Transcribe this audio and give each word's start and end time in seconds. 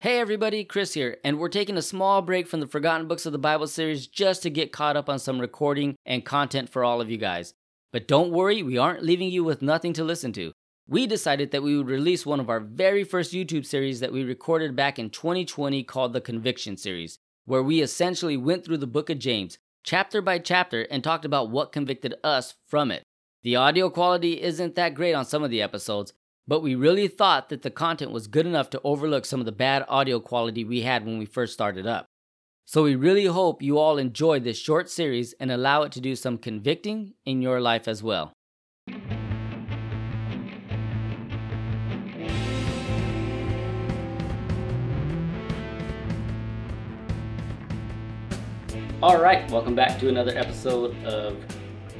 Hey 0.00 0.20
everybody, 0.20 0.62
Chris 0.62 0.94
here, 0.94 1.16
and 1.24 1.40
we're 1.40 1.48
taking 1.48 1.76
a 1.76 1.82
small 1.82 2.22
break 2.22 2.46
from 2.46 2.60
the 2.60 2.68
Forgotten 2.68 3.08
Books 3.08 3.26
of 3.26 3.32
the 3.32 3.36
Bible 3.38 3.66
series 3.66 4.06
just 4.06 4.44
to 4.44 4.48
get 4.48 4.70
caught 4.70 4.96
up 4.96 5.08
on 5.08 5.18
some 5.18 5.40
recording 5.40 5.96
and 6.06 6.24
content 6.24 6.68
for 6.68 6.84
all 6.84 7.00
of 7.00 7.10
you 7.10 7.16
guys. 7.16 7.52
But 7.92 8.06
don't 8.06 8.30
worry, 8.30 8.62
we 8.62 8.78
aren't 8.78 9.02
leaving 9.02 9.28
you 9.28 9.42
with 9.42 9.60
nothing 9.60 9.92
to 9.94 10.04
listen 10.04 10.32
to. 10.34 10.52
We 10.86 11.08
decided 11.08 11.50
that 11.50 11.64
we 11.64 11.76
would 11.76 11.88
release 11.88 12.24
one 12.24 12.38
of 12.38 12.48
our 12.48 12.60
very 12.60 13.02
first 13.02 13.32
YouTube 13.32 13.66
series 13.66 13.98
that 13.98 14.12
we 14.12 14.22
recorded 14.22 14.76
back 14.76 15.00
in 15.00 15.10
2020 15.10 15.82
called 15.82 16.12
the 16.12 16.20
Conviction 16.20 16.76
Series, 16.76 17.18
where 17.44 17.64
we 17.64 17.82
essentially 17.82 18.36
went 18.36 18.64
through 18.64 18.78
the 18.78 18.86
book 18.86 19.10
of 19.10 19.18
James, 19.18 19.58
chapter 19.82 20.22
by 20.22 20.38
chapter, 20.38 20.82
and 20.82 21.02
talked 21.02 21.24
about 21.24 21.50
what 21.50 21.72
convicted 21.72 22.14
us 22.22 22.54
from 22.68 22.92
it. 22.92 23.02
The 23.42 23.56
audio 23.56 23.90
quality 23.90 24.40
isn't 24.40 24.76
that 24.76 24.94
great 24.94 25.14
on 25.14 25.24
some 25.24 25.42
of 25.42 25.50
the 25.50 25.60
episodes, 25.60 26.12
but 26.48 26.62
we 26.62 26.74
really 26.74 27.08
thought 27.08 27.50
that 27.50 27.60
the 27.60 27.70
content 27.70 28.10
was 28.10 28.26
good 28.26 28.46
enough 28.46 28.70
to 28.70 28.80
overlook 28.82 29.26
some 29.26 29.38
of 29.38 29.44
the 29.44 29.52
bad 29.52 29.84
audio 29.86 30.18
quality 30.18 30.64
we 30.64 30.80
had 30.80 31.04
when 31.04 31.18
we 31.18 31.26
first 31.26 31.52
started 31.52 31.86
up. 31.86 32.06
So 32.64 32.82
we 32.82 32.96
really 32.96 33.26
hope 33.26 33.60
you 33.60 33.76
all 33.76 33.98
enjoy 33.98 34.40
this 34.40 34.58
short 34.58 34.88
series 34.88 35.34
and 35.34 35.52
allow 35.52 35.82
it 35.82 35.92
to 35.92 36.00
do 36.00 36.16
some 36.16 36.38
convicting 36.38 37.12
in 37.26 37.42
your 37.42 37.60
life 37.60 37.86
as 37.86 38.02
well. 38.02 38.32
All 49.02 49.20
right, 49.20 49.48
welcome 49.50 49.74
back 49.74 50.00
to 50.00 50.08
another 50.08 50.36
episode 50.36 50.96
of 51.04 51.36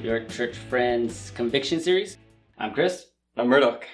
your 0.02 0.24
church 0.24 0.56
friends 0.56 1.33
conviction 1.34 1.80
series. 1.80 2.16
I'm 2.56 2.72
Chris. 2.72 3.08
I'm 3.36 3.48
Murdoch. 3.48 3.84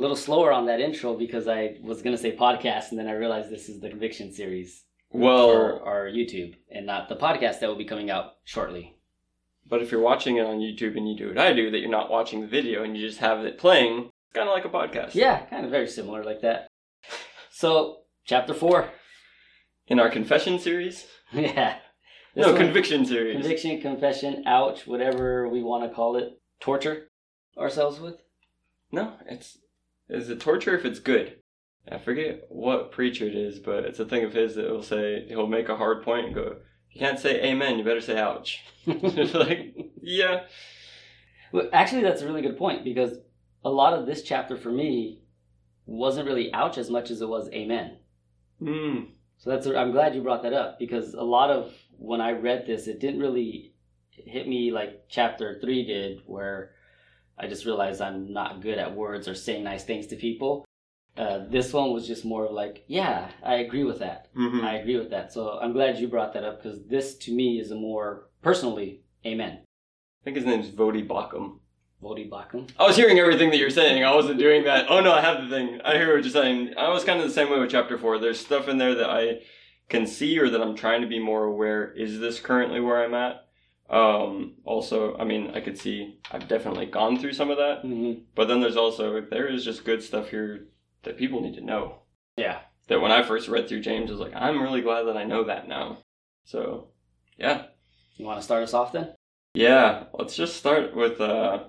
A 0.00 0.02
little 0.02 0.16
slower 0.16 0.50
on 0.50 0.64
that 0.64 0.80
intro 0.80 1.14
because 1.14 1.46
I 1.46 1.76
was 1.82 2.00
going 2.00 2.16
to 2.16 2.22
say 2.22 2.34
podcast 2.34 2.88
and 2.88 2.98
then 2.98 3.06
I 3.06 3.12
realized 3.12 3.50
this 3.50 3.68
is 3.68 3.80
the 3.80 3.90
conviction 3.90 4.32
series 4.32 4.84
Well, 5.10 5.50
for 5.50 5.82
our 5.86 6.06
YouTube 6.06 6.54
and 6.70 6.86
not 6.86 7.10
the 7.10 7.16
podcast 7.16 7.60
that 7.60 7.68
will 7.68 7.76
be 7.76 7.84
coming 7.84 8.10
out 8.10 8.36
shortly. 8.44 8.96
but 9.68 9.82
if 9.82 9.92
you're 9.92 10.00
watching 10.00 10.38
it 10.38 10.46
on 10.46 10.56
YouTube 10.58 10.96
and 10.96 11.06
you 11.06 11.18
do 11.18 11.28
what 11.28 11.36
I 11.36 11.52
do, 11.52 11.70
that 11.70 11.80
you're 11.80 11.90
not 11.90 12.10
watching 12.10 12.40
the 12.40 12.46
video 12.46 12.82
and 12.82 12.96
you 12.96 13.06
just 13.06 13.18
have 13.20 13.44
it 13.44 13.58
playing, 13.58 14.04
it's 14.24 14.32
kind 14.32 14.48
of 14.48 14.54
like 14.54 14.64
a 14.64 14.70
podcast. 14.70 15.14
Yeah, 15.14 15.44
kind 15.44 15.66
of 15.66 15.70
very 15.70 15.86
similar 15.86 16.24
like 16.24 16.40
that. 16.40 16.68
So, 17.50 18.04
chapter 18.24 18.54
4. 18.54 18.88
In 19.88 20.00
our 20.00 20.08
confession 20.08 20.58
series? 20.58 21.08
yeah. 21.34 21.76
This 22.34 22.46
no, 22.46 22.52
one- 22.54 22.62
conviction 22.62 23.04
series. 23.04 23.34
Conviction, 23.38 23.82
confession, 23.82 24.44
ouch, 24.46 24.86
whatever 24.86 25.46
we 25.46 25.62
want 25.62 25.84
to 25.86 25.94
call 25.94 26.16
it. 26.16 26.40
Torture 26.58 27.10
ourselves 27.58 28.00
with. 28.00 28.14
No, 28.90 29.12
it's 29.28 29.58
is 30.10 30.28
it 30.30 30.40
torture 30.40 30.76
if 30.76 30.84
it's 30.84 30.98
good? 31.00 31.36
I 31.90 31.98
forget 31.98 32.44
what 32.48 32.92
preacher 32.92 33.26
it 33.26 33.34
is, 33.34 33.58
but 33.58 33.84
it's 33.84 33.98
a 34.00 34.04
thing 34.04 34.24
of 34.24 34.32
his 34.32 34.54
that 34.56 34.70
will 34.70 34.82
say 34.82 35.26
he'll 35.28 35.46
make 35.46 35.68
a 35.68 35.76
hard 35.76 36.02
point 36.02 36.26
and 36.26 36.34
go, 36.34 36.56
"You 36.90 37.00
can't 37.00 37.18
say 37.18 37.42
amen. 37.42 37.78
You 37.78 37.84
better 37.84 38.00
say 38.00 38.18
ouch." 38.18 38.60
It's 38.86 39.34
like, 39.34 39.74
yeah, 40.02 40.44
Well, 41.52 41.68
actually, 41.72 42.02
that's 42.02 42.22
a 42.22 42.26
really 42.26 42.42
good 42.42 42.58
point 42.58 42.82
because 42.84 43.18
a 43.64 43.70
lot 43.70 43.92
of 43.92 44.06
this 44.06 44.22
chapter 44.22 44.56
for 44.56 44.70
me 44.72 45.22
wasn't 45.86 46.26
really 46.28 46.52
ouch 46.52 46.78
as 46.78 46.90
much 46.90 47.10
as 47.10 47.20
it 47.20 47.28
was 47.28 47.48
amen. 47.50 47.98
mm, 48.60 49.06
So 49.38 49.50
that's 49.50 49.66
I'm 49.66 49.92
glad 49.92 50.14
you 50.14 50.22
brought 50.22 50.42
that 50.42 50.52
up 50.52 50.78
because 50.78 51.14
a 51.14 51.22
lot 51.22 51.50
of 51.50 51.72
when 51.98 52.20
I 52.20 52.32
read 52.32 52.66
this, 52.66 52.86
it 52.86 53.00
didn't 53.00 53.20
really 53.20 53.74
hit 54.10 54.46
me 54.48 54.70
like 54.70 55.06
chapter 55.08 55.58
three 55.60 55.84
did, 55.84 56.22
where 56.26 56.72
I 57.40 57.46
just 57.46 57.64
realized 57.64 58.00
I'm 58.02 58.32
not 58.32 58.60
good 58.60 58.78
at 58.78 58.94
words 58.94 59.26
or 59.26 59.34
saying 59.34 59.64
nice 59.64 59.84
things 59.84 60.06
to 60.08 60.16
people. 60.16 60.64
Uh, 61.16 61.40
this 61.48 61.72
one 61.72 61.92
was 61.92 62.06
just 62.06 62.24
more 62.24 62.44
of 62.46 62.52
like, 62.52 62.84
yeah, 62.86 63.30
I 63.42 63.54
agree 63.56 63.84
with 63.84 63.98
that. 63.98 64.32
mhm. 64.34 64.62
I 64.62 64.74
agree 64.76 64.96
with 64.96 65.10
that. 65.10 65.32
So 65.32 65.58
I'm 65.60 65.72
glad 65.72 65.98
you 65.98 66.06
brought 66.08 66.32
that 66.34 66.44
up 66.44 66.62
because 66.62 66.78
this 66.86 67.16
to 67.18 67.32
me 67.34 67.58
is 67.58 67.70
a 67.70 67.74
more 67.74 68.28
personally, 68.42 69.00
amen. 69.26 69.60
I 69.62 70.24
think 70.24 70.36
his 70.36 70.46
name's 70.46 70.68
Voddie 70.70 71.06
Baucham. 71.06 71.58
Voddie 72.02 72.30
Baucham. 72.30 72.70
I 72.78 72.84
was 72.86 72.96
hearing 72.96 73.18
everything 73.18 73.50
that 73.50 73.58
you're 73.58 73.70
saying. 73.70 74.04
I 74.04 74.14
wasn't 74.14 74.38
doing 74.38 74.64
that. 74.64 74.86
Oh 74.88 75.00
no, 75.00 75.12
I 75.12 75.20
have 75.20 75.42
the 75.42 75.48
thing. 75.54 75.80
I 75.84 75.96
hear 75.96 76.14
what 76.14 76.22
you're 76.24 76.32
saying. 76.32 76.74
I 76.78 76.88
was 76.90 77.04
kind 77.04 77.20
of 77.20 77.26
the 77.26 77.32
same 77.34 77.50
way 77.50 77.58
with 77.58 77.70
chapter 77.70 77.98
four. 77.98 78.18
There's 78.18 78.38
stuff 78.40 78.68
in 78.68 78.78
there 78.78 78.94
that 78.94 79.10
I 79.10 79.40
can 79.88 80.06
see 80.06 80.38
or 80.38 80.48
that 80.50 80.60
I'm 80.62 80.76
trying 80.76 81.00
to 81.02 81.08
be 81.08 81.18
more 81.18 81.44
aware. 81.44 81.90
Is 81.92 82.20
this 82.20 82.38
currently 82.40 82.80
where 82.80 83.02
I'm 83.04 83.12
at? 83.14 83.46
Um, 83.90 84.54
also, 84.64 85.16
I 85.18 85.24
mean, 85.24 85.50
I 85.54 85.60
could 85.60 85.76
see 85.76 86.20
I've 86.30 86.46
definitely 86.48 86.86
gone 86.86 87.18
through 87.18 87.32
some 87.32 87.50
of 87.50 87.56
that, 87.58 87.82
Mm-hmm. 87.84 88.22
but 88.36 88.46
then 88.48 88.60
there's 88.60 88.76
also 88.76 89.20
there 89.20 89.48
is 89.48 89.64
just 89.64 89.84
good 89.84 90.02
stuff 90.02 90.28
here 90.30 90.68
that 91.02 91.16
people 91.18 91.40
need 91.40 91.54
to 91.56 91.60
know. 91.64 92.02
Yeah. 92.36 92.60
That 92.88 93.00
when 93.00 93.12
I 93.12 93.22
first 93.22 93.48
read 93.48 93.68
through 93.68 93.80
James, 93.82 94.10
I 94.10 94.12
was 94.12 94.20
like, 94.20 94.34
I'm 94.34 94.62
really 94.62 94.80
glad 94.80 95.04
that 95.04 95.16
I 95.16 95.24
know 95.24 95.44
that 95.44 95.68
now. 95.68 95.98
So, 96.44 96.88
yeah, 97.38 97.64
You 98.16 98.24
want 98.26 98.38
to 98.38 98.44
start 98.44 98.62
us 98.62 98.74
off 98.74 98.92
then? 98.92 99.14
yeah, 99.54 100.04
let's 100.12 100.36
just 100.36 100.56
start 100.56 100.94
with 100.94 101.20
uh, 101.20 101.64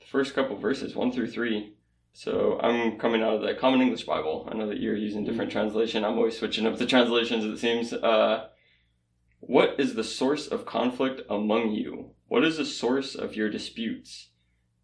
the 0.00 0.06
first 0.06 0.34
couple 0.34 0.56
verses, 0.56 0.94
one 0.94 1.10
through 1.12 1.30
three. 1.30 1.74
So 2.12 2.58
I'm 2.62 2.98
coming 2.98 3.22
out 3.22 3.34
of 3.34 3.42
the 3.42 3.54
Common 3.54 3.80
English 3.80 4.04
Bible. 4.04 4.48
I 4.50 4.54
know 4.56 4.66
that 4.68 4.80
you're 4.80 4.96
using 4.96 5.24
different 5.24 5.52
translation. 5.52 6.04
I'm 6.04 6.18
always 6.18 6.38
switching 6.38 6.66
up 6.66 6.76
the 6.76 6.86
translations. 6.94 7.44
It 7.44 7.58
seems. 7.58 7.92
Uh, 7.92 8.48
what 9.40 9.80
is 9.80 9.94
the 9.94 10.04
source 10.04 10.46
of 10.46 10.66
conflict 10.66 11.22
among 11.30 11.72
you? 11.72 12.10
What 12.28 12.44
is 12.44 12.58
the 12.58 12.64
source 12.64 13.14
of 13.14 13.34
your 13.34 13.48
disputes? 13.48 14.28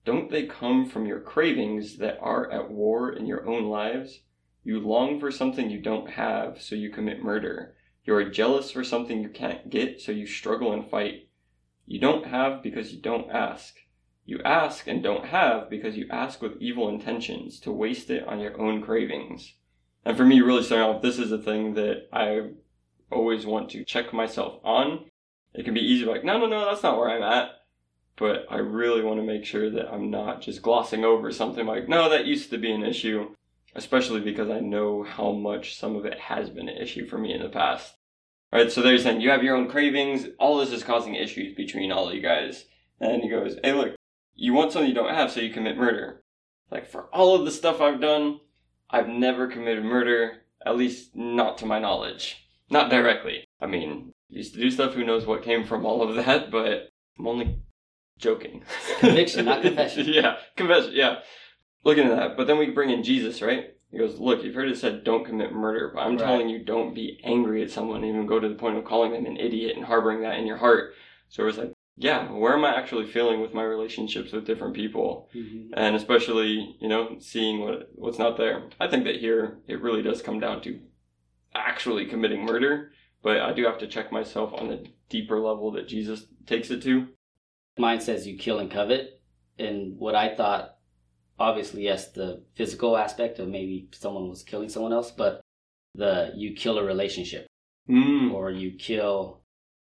Don't 0.04 0.30
they 0.30 0.46
come 0.46 0.88
from 0.88 1.04
your 1.04 1.20
cravings 1.20 1.98
that 1.98 2.18
are 2.20 2.50
at 2.50 2.70
war 2.70 3.12
in 3.12 3.26
your 3.26 3.46
own 3.46 3.68
lives? 3.68 4.22
You 4.64 4.80
long 4.80 5.20
for 5.20 5.30
something 5.30 5.68
you 5.68 5.80
don't 5.80 6.10
have, 6.10 6.60
so 6.60 6.74
you 6.74 6.90
commit 6.90 7.22
murder. 7.22 7.76
You 8.04 8.14
are 8.14 8.30
jealous 8.30 8.70
for 8.70 8.82
something 8.82 9.22
you 9.22 9.28
can't 9.28 9.68
get, 9.68 10.00
so 10.00 10.10
you 10.10 10.26
struggle 10.26 10.72
and 10.72 10.88
fight. 10.88 11.28
You 11.86 12.00
don't 12.00 12.26
have 12.26 12.62
because 12.62 12.92
you 12.92 13.00
don't 13.00 13.30
ask. 13.30 13.74
You 14.24 14.40
ask 14.44 14.86
and 14.86 15.02
don't 15.02 15.26
have 15.26 15.68
because 15.68 15.96
you 15.96 16.08
ask 16.10 16.40
with 16.40 16.60
evil 16.60 16.88
intentions 16.88 17.60
to 17.60 17.70
waste 17.70 18.10
it 18.10 18.26
on 18.26 18.40
your 18.40 18.60
own 18.60 18.82
cravings. 18.82 19.54
And 20.04 20.16
for 20.16 20.24
me, 20.24 20.40
really 20.40 20.62
starting 20.62 20.96
off, 20.96 21.02
this 21.02 21.18
is 21.18 21.30
a 21.30 21.38
thing 21.38 21.74
that 21.74 22.08
I 22.12 22.52
always 23.10 23.46
want 23.46 23.70
to 23.70 23.84
check 23.84 24.12
myself 24.12 24.60
on. 24.64 25.06
It 25.54 25.64
can 25.64 25.74
be 25.74 25.80
easy, 25.80 26.04
like, 26.04 26.24
no, 26.24 26.38
no, 26.38 26.46
no, 26.46 26.66
that's 26.66 26.82
not 26.82 26.98
where 26.98 27.08
I'm 27.08 27.22
at. 27.22 27.50
But 28.16 28.46
I 28.50 28.58
really 28.58 29.02
want 29.02 29.20
to 29.20 29.26
make 29.26 29.44
sure 29.44 29.70
that 29.70 29.92
I'm 29.92 30.10
not 30.10 30.40
just 30.40 30.62
glossing 30.62 31.04
over 31.04 31.30
something 31.30 31.66
like, 31.66 31.88
no, 31.88 32.08
that 32.08 32.26
used 32.26 32.50
to 32.50 32.58
be 32.58 32.72
an 32.72 32.82
issue. 32.82 33.34
Especially 33.74 34.20
because 34.20 34.48
I 34.48 34.60
know 34.60 35.02
how 35.02 35.32
much 35.32 35.78
some 35.78 35.96
of 35.96 36.06
it 36.06 36.18
has 36.18 36.48
been 36.48 36.68
an 36.68 36.78
issue 36.78 37.06
for 37.06 37.18
me 37.18 37.34
in 37.34 37.42
the 37.42 37.50
past. 37.50 37.94
Alright, 38.50 38.72
so 38.72 38.80
they're 38.80 38.96
saying 38.96 39.20
you 39.20 39.28
have 39.30 39.42
your 39.42 39.56
own 39.56 39.68
cravings, 39.68 40.28
all 40.38 40.58
this 40.58 40.72
is 40.72 40.82
causing 40.82 41.14
issues 41.14 41.54
between 41.54 41.92
all 41.92 42.08
of 42.08 42.14
you 42.14 42.22
guys. 42.22 42.64
And 43.00 43.22
he 43.22 43.28
goes, 43.28 43.56
Hey 43.62 43.74
look, 43.74 43.96
you 44.34 44.54
want 44.54 44.72
something 44.72 44.88
you 44.88 44.94
don't 44.94 45.14
have, 45.14 45.30
so 45.30 45.40
you 45.40 45.52
commit 45.52 45.76
murder. 45.76 46.22
Like 46.70 46.86
for 46.86 47.04
all 47.14 47.34
of 47.34 47.44
the 47.44 47.50
stuff 47.50 47.82
I've 47.82 48.00
done, 48.00 48.40
I've 48.88 49.08
never 49.08 49.46
committed 49.46 49.84
murder, 49.84 50.42
at 50.64 50.76
least 50.76 51.14
not 51.14 51.58
to 51.58 51.66
my 51.66 51.78
knowledge. 51.78 52.45
Not 52.70 52.90
directly. 52.90 53.44
I 53.60 53.66
mean, 53.66 54.12
used 54.28 54.54
to 54.54 54.60
do 54.60 54.70
stuff, 54.70 54.94
who 54.94 55.04
knows 55.04 55.26
what 55.26 55.42
came 55.42 55.64
from 55.64 55.86
all 55.86 56.02
of 56.02 56.14
that, 56.16 56.50
but 56.50 56.90
I'm 57.18 57.26
only 57.26 57.60
joking. 58.18 58.64
Conviction, 58.98 59.44
not 59.44 59.62
confession. 59.62 60.06
yeah, 60.08 60.36
confession, 60.56 60.92
yeah. 60.94 61.20
Looking 61.84 62.04
at 62.08 62.16
that. 62.16 62.36
But 62.36 62.46
then 62.46 62.58
we 62.58 62.70
bring 62.70 62.90
in 62.90 63.04
Jesus, 63.04 63.40
right? 63.42 63.74
He 63.92 63.98
goes, 63.98 64.18
Look, 64.18 64.42
you've 64.42 64.54
heard 64.54 64.68
it 64.68 64.78
said 64.78 65.04
don't 65.04 65.24
commit 65.24 65.52
murder, 65.52 65.92
but 65.94 66.00
I'm 66.00 66.16
Right. 66.16 66.18
telling 66.18 66.48
you 66.48 66.64
don't 66.64 66.94
be 66.94 67.20
angry 67.22 67.62
at 67.62 67.70
someone, 67.70 68.04
even 68.04 68.26
go 68.26 68.40
to 68.40 68.48
the 68.48 68.54
point 68.56 68.76
of 68.76 68.84
calling 68.84 69.12
them 69.12 69.26
an 69.26 69.36
idiot 69.36 69.76
and 69.76 69.84
harboring 69.86 70.22
that 70.22 70.38
in 70.38 70.46
your 70.46 70.56
heart. 70.56 70.94
So 71.28 71.42
it 71.42 71.46
was 71.46 71.58
like, 71.58 71.72
yeah, 71.96 72.30
where 72.30 72.52
am 72.54 72.64
I 72.64 72.74
actually 72.74 73.06
feeling 73.06 73.40
with 73.40 73.54
my 73.54 73.62
relationships 73.62 74.32
with 74.32 74.44
different 74.44 74.74
people? 74.74 75.28
Mm-hmm. 75.34 75.72
And 75.74 75.96
especially, 75.96 76.76
you 76.80 76.88
know, 76.88 77.16
seeing 77.20 77.60
what 77.60 77.88
what's 77.94 78.18
not 78.18 78.36
there. 78.36 78.64
I 78.80 78.88
think 78.88 79.04
that 79.04 79.16
here 79.16 79.58
it 79.66 79.80
really 79.80 80.02
does 80.02 80.20
come 80.20 80.40
down 80.40 80.60
to 80.62 80.78
actually 81.56 82.06
committing 82.06 82.44
murder, 82.44 82.92
but 83.22 83.40
I 83.40 83.52
do 83.52 83.64
have 83.64 83.78
to 83.78 83.86
check 83.86 84.12
myself 84.12 84.52
on 84.54 84.68
the 84.68 84.86
deeper 85.08 85.38
level 85.40 85.70
that 85.72 85.88
Jesus 85.88 86.26
takes 86.46 86.70
it 86.70 86.82
to. 86.82 87.08
Mine 87.78 88.00
says 88.00 88.26
you 88.26 88.36
kill 88.38 88.58
and 88.58 88.70
covet. 88.70 89.20
And 89.58 89.98
what 89.98 90.14
I 90.14 90.34
thought, 90.34 90.76
obviously, 91.38 91.84
yes, 91.84 92.12
the 92.12 92.42
physical 92.54 92.96
aspect 92.96 93.38
of 93.38 93.48
maybe 93.48 93.88
someone 93.92 94.28
was 94.28 94.42
killing 94.42 94.68
someone 94.68 94.92
else, 94.92 95.10
but 95.10 95.40
the 95.94 96.32
you 96.36 96.54
kill 96.54 96.78
a 96.78 96.84
relationship 96.84 97.46
Mm. 97.88 98.32
or 98.32 98.50
you 98.50 98.72
kill 98.72 99.42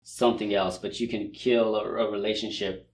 something 0.03 0.53
else, 0.53 0.77
but 0.77 0.99
you 0.99 1.07
can 1.07 1.31
kill 1.31 1.75
a, 1.75 1.83
a 1.83 2.09
relationship 2.11 2.89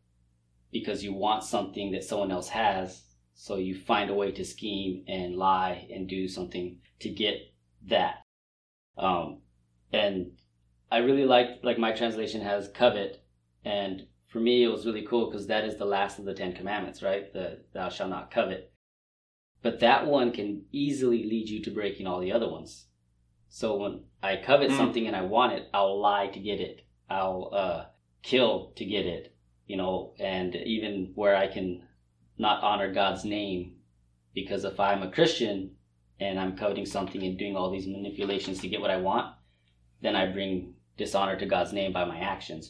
because 0.72 1.04
you 1.04 1.14
want 1.14 1.44
something 1.44 1.92
that 1.92 2.04
someone 2.04 2.32
else 2.32 2.50
has. 2.50 3.04
So 3.36 3.58
you 3.58 3.76
find 3.76 4.10
a 4.10 4.16
way 4.16 4.32
to 4.32 4.44
scheme 4.44 5.04
and 5.08 5.36
lie 5.36 5.88
and 5.94 6.10
do 6.10 6.28
something 6.28 6.80
to 7.00 7.10
get 7.10 7.36
that. 7.88 8.24
Um, 8.98 9.40
and 9.94 10.32
I 10.92 10.98
really 10.98 11.26
liked, 11.26 11.64
like 11.64 11.78
my 11.78 11.92
translation 11.92 12.42
has 12.42 12.70
covet. 12.70 13.24
And 13.64 14.08
for 14.28 14.40
me, 14.40 14.64
it 14.64 14.70
was 14.70 14.86
really 14.86 15.06
cool 15.06 15.30
because 15.30 15.48
that 15.48 15.64
is 15.66 15.78
the 15.78 15.86
last 15.86 16.20
of 16.20 16.26
the 16.26 16.34
Ten 16.34 16.54
Commandments, 16.54 17.02
right? 17.02 17.32
The 17.34 17.62
thou 17.74 17.90
shalt 17.90 18.10
not 18.10 18.32
covet. 18.32 18.72
But 19.62 19.80
that 19.80 20.06
one 20.06 20.32
can 20.32 20.66
easily 20.72 21.24
lead 21.24 21.50
you 21.50 21.62
to 21.64 21.72
breaking 21.72 22.08
all 22.08 22.20
the 22.20 22.32
other 22.32 22.50
ones. 22.50 22.88
So 23.50 23.76
when 23.78 24.04
I 24.22 24.38
covet 24.38 24.72
Mm. 24.72 24.78
something 24.78 25.08
and 25.08 25.16
I 25.16 25.24
want 25.24 25.54
it, 25.54 25.70
I'll 25.74 26.00
lie 26.00 26.28
to 26.28 26.40
get 26.40 26.60
it. 26.60 26.86
I'll 27.10 27.50
uh, 27.54 27.86
kill 28.22 28.72
to 28.76 28.86
get 28.86 29.06
it. 29.06 29.34
You 29.66 29.78
know, 29.78 30.14
and 30.20 30.56
even 30.56 31.12
where 31.16 31.36
I 31.36 31.48
can 31.48 31.84
not 32.38 32.64
honor 32.64 32.94
God's 32.94 33.26
name, 33.26 33.78
because 34.34 34.64
if 34.64 34.80
I'm 34.80 35.04
a 35.04 35.12
Christian 35.12 35.77
and 36.20 36.40
I'm 36.40 36.58
coveting 36.58 36.86
something 36.86 37.24
and 37.24 37.38
doing 37.38 37.56
all 37.56 37.72
these 37.72 37.88
manipulations 37.88 38.60
to 38.62 38.68
get 38.68 38.82
what 38.82 38.92
I 38.92 38.98
want, 38.98 39.36
then 40.02 40.16
I 40.16 40.32
bring 40.32 40.74
dishonor 40.98 41.38
to 41.38 41.46
God's 41.46 41.74
name 41.74 41.94
by 41.94 42.06
my 42.06 42.18
actions. 42.20 42.70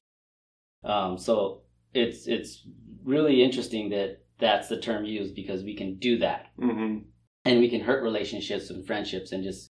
Um, 0.84 1.18
so 1.18 1.62
it's 1.94 2.28
it's 2.28 2.68
really 3.04 3.44
interesting 3.44 3.90
that 3.90 4.22
that's 4.40 4.68
the 4.68 4.80
term 4.80 5.06
used 5.06 5.36
because 5.36 5.64
we 5.64 5.76
can 5.76 5.98
do 5.98 6.18
that 6.20 6.48
hmm 6.60 7.00
and 7.48 7.60
we 7.62 7.70
can 7.70 7.80
hurt 7.82 8.04
relationships 8.04 8.70
and 8.70 8.86
friendships 8.86 9.32
and 9.32 9.44
just 9.44 9.70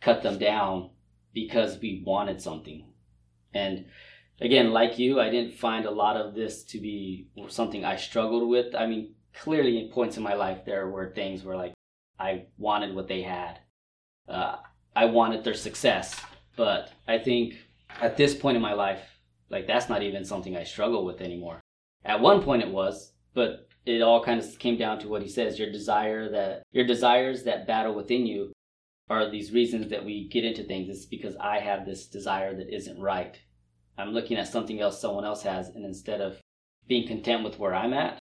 cut 0.00 0.22
them 0.22 0.38
down 0.38 0.90
because 1.32 1.78
we 1.80 2.02
wanted 2.04 2.42
something. 2.42 2.84
And 3.54 3.86
again, 4.40 4.72
like 4.72 4.98
you, 4.98 5.20
I 5.20 5.30
didn't 5.30 5.54
find 5.54 5.86
a 5.86 5.90
lot 5.90 6.16
of 6.16 6.34
this 6.34 6.64
to 6.64 6.80
be 6.80 7.28
something 7.48 7.84
I 7.84 7.96
struggled 7.96 8.48
with. 8.48 8.74
I 8.74 8.86
mean, 8.86 9.14
clearly, 9.32 9.78
in 9.78 9.90
points 9.90 10.16
in 10.16 10.22
my 10.22 10.34
life, 10.34 10.64
there 10.66 10.88
were 10.88 11.12
things 11.14 11.44
where 11.44 11.56
like 11.56 11.72
I 12.18 12.46
wanted 12.56 12.94
what 12.94 13.08
they 13.08 13.22
had. 13.22 13.60
Uh, 14.28 14.56
I 14.94 15.06
wanted 15.06 15.44
their 15.44 15.54
success, 15.54 16.20
but 16.56 16.92
I 17.06 17.18
think 17.18 17.54
at 18.00 18.16
this 18.16 18.34
point 18.34 18.56
in 18.56 18.62
my 18.62 18.72
life, 18.72 19.02
like 19.50 19.66
that's 19.66 19.88
not 19.88 20.02
even 20.02 20.24
something 20.24 20.56
I 20.56 20.64
struggle 20.64 21.04
with 21.04 21.20
anymore. 21.20 21.60
At 22.04 22.20
one 22.20 22.42
point 22.42 22.62
it 22.62 22.70
was, 22.70 23.12
but 23.34 23.68
it 23.88 24.02
all 24.02 24.22
kind 24.22 24.40
of 24.40 24.58
came 24.58 24.76
down 24.76 24.98
to 24.98 25.08
what 25.08 25.22
he 25.22 25.28
says 25.28 25.58
your 25.58 25.72
desire 25.72 26.28
that 26.30 26.62
your 26.72 26.86
desires 26.86 27.44
that 27.44 27.66
battle 27.66 27.94
within 27.94 28.26
you 28.26 28.52
are 29.08 29.30
these 29.30 29.52
reasons 29.52 29.88
that 29.88 30.04
we 30.04 30.28
get 30.28 30.44
into 30.44 30.62
things 30.62 30.88
it's 30.88 31.06
because 31.06 31.34
i 31.36 31.58
have 31.58 31.86
this 31.86 32.06
desire 32.06 32.54
that 32.54 32.74
isn't 32.74 33.00
right 33.00 33.40
i'm 33.96 34.10
looking 34.10 34.36
at 34.36 34.46
something 34.46 34.80
else 34.80 35.00
someone 35.00 35.24
else 35.24 35.42
has 35.42 35.68
and 35.68 35.84
instead 35.84 36.20
of 36.20 36.38
being 36.86 37.08
content 37.08 37.42
with 37.42 37.58
where 37.58 37.74
i'm 37.74 37.94
at 37.94 38.18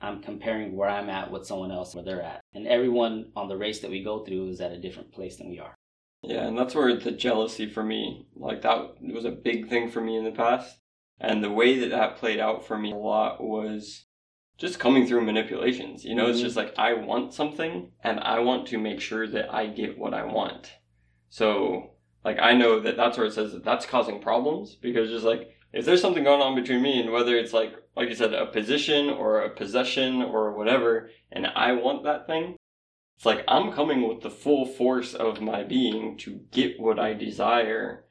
i'm 0.00 0.22
comparing 0.22 0.76
where 0.76 0.88
i'm 0.88 1.10
at 1.10 1.30
with 1.30 1.46
someone 1.46 1.70
else 1.70 1.94
where 1.94 2.04
they're 2.04 2.22
at 2.22 2.40
and 2.54 2.66
everyone 2.66 3.30
on 3.36 3.48
the 3.48 3.56
race 3.56 3.80
that 3.80 3.90
we 3.90 4.02
go 4.02 4.24
through 4.24 4.48
is 4.48 4.60
at 4.60 4.72
a 4.72 4.80
different 4.80 5.12
place 5.12 5.36
than 5.36 5.48
we 5.50 5.58
are 5.58 5.74
Yeah, 6.22 6.46
and 6.46 6.56
that's 6.58 6.74
where 6.74 6.94
the 6.96 7.12
jealousy 7.12 7.66
for 7.68 7.82
me, 7.82 8.26
like 8.36 8.60
that 8.62 9.00
was 9.00 9.24
a 9.24 9.30
big 9.30 9.68
thing 9.68 9.88
for 9.90 10.00
me 10.02 10.16
in 10.16 10.24
the 10.24 10.32
past. 10.32 10.78
And 11.18 11.42
the 11.42 11.50
way 11.50 11.78
that 11.78 11.90
that 11.90 12.16
played 12.18 12.40
out 12.40 12.66
for 12.66 12.76
me 12.78 12.92
a 12.92 12.96
lot 12.96 13.42
was 13.42 14.04
just 14.58 14.78
coming 14.78 15.06
through 15.06 15.24
manipulations. 15.24 16.04
You 16.04 16.14
know, 16.14 16.26
it's 16.28 16.40
Mhm. 16.40 16.42
just 16.48 16.56
like 16.56 16.74
I 16.78 16.92
want 16.92 17.32
something 17.32 17.92
and 18.04 18.20
I 18.20 18.38
want 18.40 18.66
to 18.68 18.78
make 18.78 19.00
sure 19.00 19.26
that 19.28 19.52
I 19.54 19.66
get 19.66 19.98
what 19.98 20.12
I 20.12 20.24
want. 20.24 20.72
So, 21.30 21.92
like, 22.24 22.38
I 22.38 22.52
know 22.54 22.80
that 22.80 22.96
that's 22.96 23.16
where 23.16 23.26
it 23.26 23.32
says 23.32 23.52
that 23.52 23.64
that's 23.64 23.86
causing 23.86 24.20
problems 24.20 24.76
because 24.76 25.08
just 25.10 25.24
like 25.24 25.56
if 25.72 25.84
there's 25.84 26.00
something 26.00 26.24
going 26.24 26.40
on 26.40 26.54
between 26.54 26.82
me 26.82 27.00
and 27.00 27.12
whether 27.12 27.36
it's 27.36 27.52
like, 27.52 27.74
like 27.96 28.08
you 28.08 28.14
said, 28.14 28.34
a 28.34 28.46
position 28.46 29.08
or 29.08 29.40
a 29.40 29.50
possession 29.50 30.22
or 30.22 30.56
whatever, 30.56 31.10
and 31.30 31.46
I 31.46 31.72
want 31.72 32.04
that 32.04 32.26
thing, 32.26 32.56
it's 33.16 33.26
like 33.26 33.44
I'm 33.46 33.72
coming 33.72 34.08
with 34.08 34.22
the 34.22 34.30
full 34.30 34.66
force 34.66 35.14
of 35.14 35.40
my 35.40 35.62
being 35.62 36.16
to 36.18 36.40
get 36.50 36.80
what 36.80 36.98
I 36.98 37.14
desire. 37.14 38.04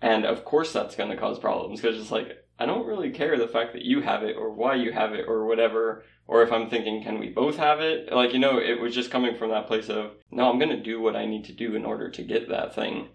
And 0.00 0.24
of 0.24 0.44
course 0.44 0.72
that's 0.72 0.96
going 0.96 1.10
to 1.10 1.16
cause 1.16 1.38
problems 1.38 1.80
because 1.80 2.00
it's 2.00 2.10
like, 2.10 2.44
I 2.58 2.66
don't 2.66 2.86
really 2.86 3.10
care 3.10 3.38
the 3.38 3.46
fact 3.46 3.72
that 3.74 3.84
you 3.84 4.00
have 4.00 4.24
it 4.24 4.36
or 4.36 4.50
why 4.52 4.74
you 4.74 4.90
have 4.90 5.12
it 5.12 5.26
or 5.28 5.46
whatever. 5.46 6.04
Or 6.26 6.42
if 6.42 6.52
I'm 6.52 6.68
thinking, 6.68 7.02
can 7.02 7.18
we 7.20 7.28
both 7.28 7.56
have 7.56 7.80
it? 7.80 8.12
Like, 8.12 8.32
you 8.32 8.38
know, 8.38 8.58
it 8.58 8.80
was 8.80 8.94
just 8.94 9.10
coming 9.10 9.36
from 9.36 9.50
that 9.50 9.68
place 9.68 9.88
of, 9.88 10.12
no, 10.30 10.50
I'm 10.50 10.58
going 10.58 10.76
to 10.76 10.82
do 10.82 11.00
what 11.00 11.14
I 11.14 11.26
need 11.26 11.44
to 11.44 11.52
do 11.52 11.76
in 11.76 11.84
order 11.84 12.10
to 12.10 12.22
get 12.22 12.48
that 12.48 12.74
thing. 12.74 13.10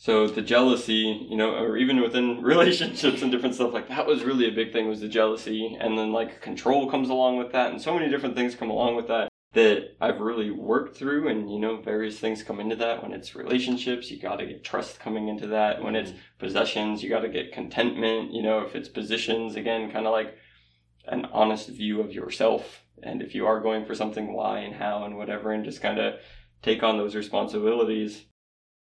So 0.00 0.26
the 0.26 0.40
jealousy, 0.40 1.26
you 1.28 1.36
know, 1.36 1.54
or 1.56 1.76
even 1.76 2.00
within 2.00 2.40
relationships 2.42 3.20
and 3.20 3.30
different 3.30 3.54
stuff, 3.54 3.74
like 3.74 3.88
that 3.88 4.06
was 4.06 4.24
really 4.24 4.48
a 4.48 4.50
big 4.50 4.72
thing 4.72 4.88
was 4.88 5.00
the 5.02 5.08
jealousy. 5.08 5.76
And 5.78 5.98
then 5.98 6.10
like 6.10 6.40
control 6.40 6.90
comes 6.90 7.10
along 7.10 7.36
with 7.36 7.52
that. 7.52 7.70
And 7.70 7.82
so 7.82 7.92
many 7.92 8.08
different 8.08 8.34
things 8.34 8.54
come 8.54 8.70
along 8.70 8.96
with 8.96 9.08
that 9.08 9.28
that 9.52 9.96
I've 10.00 10.20
really 10.20 10.50
worked 10.50 10.96
through. 10.96 11.28
And, 11.28 11.52
you 11.52 11.58
know, 11.58 11.82
various 11.82 12.18
things 12.18 12.42
come 12.42 12.60
into 12.60 12.76
that. 12.76 13.02
When 13.02 13.12
it's 13.12 13.34
relationships, 13.34 14.10
you 14.10 14.18
got 14.18 14.36
to 14.36 14.46
get 14.46 14.64
trust 14.64 15.00
coming 15.00 15.28
into 15.28 15.48
that. 15.48 15.82
When 15.82 15.94
it's 15.94 16.12
mm-hmm. 16.12 16.20
possessions, 16.38 17.02
you 17.02 17.10
got 17.10 17.20
to 17.20 17.28
get 17.28 17.52
contentment. 17.52 18.32
You 18.32 18.42
know, 18.42 18.60
if 18.60 18.74
it's 18.74 18.88
positions, 18.88 19.54
again, 19.54 19.92
kind 19.92 20.06
of 20.06 20.12
like 20.12 20.34
an 21.08 21.26
honest 21.26 21.68
view 21.68 22.00
of 22.00 22.10
yourself. 22.10 22.84
And 23.02 23.20
if 23.20 23.34
you 23.34 23.44
are 23.44 23.60
going 23.60 23.84
for 23.84 23.94
something, 23.94 24.32
why 24.32 24.60
and 24.60 24.76
how 24.76 25.04
and 25.04 25.18
whatever, 25.18 25.52
and 25.52 25.62
just 25.62 25.82
kind 25.82 25.98
of 25.98 26.14
take 26.62 26.82
on 26.82 26.96
those 26.96 27.14
responsibilities. 27.14 28.24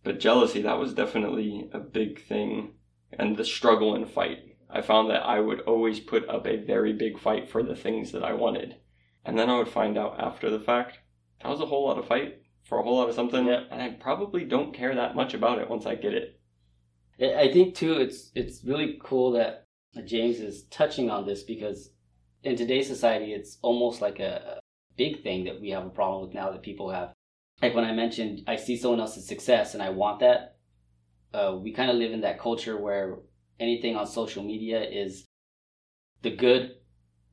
But 0.08 0.22
jealousy, 0.22 0.62
that 0.62 0.80
was 0.80 0.94
definitely 0.94 1.70
a 1.74 1.80
big 1.80 2.22
thing. 2.22 2.76
And 3.12 3.36
the 3.36 3.44
struggle 3.44 3.94
and 3.94 4.10
fight. 4.10 4.56
I 4.70 4.82
found 4.82 5.10
that 5.10 5.24
I 5.24 5.42
would 5.42 5.60
always 5.62 6.00
put 6.00 6.30
up 6.30 6.48
a 6.48 6.64
very 6.64 6.94
big 6.94 7.20
fight 7.20 7.50
for 7.50 7.62
the 7.62 7.76
things 7.76 8.14
that 8.14 8.24
I 8.24 8.32
wanted. 8.32 8.78
And 9.26 9.38
then 9.38 9.50
I 9.50 9.58
would 9.58 9.68
find 9.68 9.98
out 9.98 10.18
after 10.18 10.50
the 10.50 10.62
fact, 10.62 11.00
that 11.42 11.50
was 11.50 11.60
a 11.60 11.66
whole 11.66 11.86
lot 11.86 11.98
of 11.98 12.08
fight 12.08 12.42
for 12.64 12.80
a 12.80 12.84
whole 12.84 12.96
lot 12.96 13.10
of 13.10 13.16
something. 13.16 13.48
Yeah. 13.48 13.64
And 13.70 13.82
I 13.82 13.90
probably 13.90 14.46
don't 14.46 14.74
care 14.74 14.96
that 14.96 15.14
much 15.14 15.34
about 15.34 15.60
it 15.60 15.70
once 15.70 15.86
I 15.86 15.96
get 15.96 16.14
it. 16.14 16.40
I 17.20 17.42
I 17.42 17.52
think 17.52 17.76
too, 17.76 18.00
it's 18.00 18.32
it's 18.34 18.64
really 18.64 18.98
cool 19.04 19.32
that 19.32 19.66
James 20.06 20.40
is 20.40 20.64
touching 20.70 21.10
on 21.10 21.28
this 21.28 21.44
because 21.44 21.90
in 22.44 22.56
today's 22.56 22.88
society, 22.88 23.34
it's 23.34 23.58
almost 23.62 24.02
like 24.02 24.22
a 24.22 24.62
big 24.96 25.22
thing 25.22 25.44
that 25.44 25.60
we 25.60 25.72
have 25.72 25.86
a 25.86 25.90
problem 25.90 26.26
with 26.26 26.34
now 26.34 26.50
that 26.52 26.64
people 26.64 26.92
have. 26.92 27.14
Like 27.62 27.74
when 27.74 27.86
I 27.86 27.92
mentioned, 27.92 28.44
I 28.48 28.56
see 28.56 28.78
someone 28.78 29.00
else's 29.00 29.28
success 29.28 29.74
and 29.74 29.82
I 29.82 29.90
want 29.90 30.20
that. 30.20 30.58
Uh, 31.34 31.58
we 31.62 31.74
kind 31.74 31.90
of 31.90 31.98
live 31.98 32.12
in 32.12 32.22
that 32.22 32.40
culture 32.40 32.78
where 32.80 33.20
anything 33.60 33.96
on 33.96 34.06
social 34.08 34.44
media 34.44 34.82
is 34.82 35.26
the 36.22 36.36
good. 36.36 36.76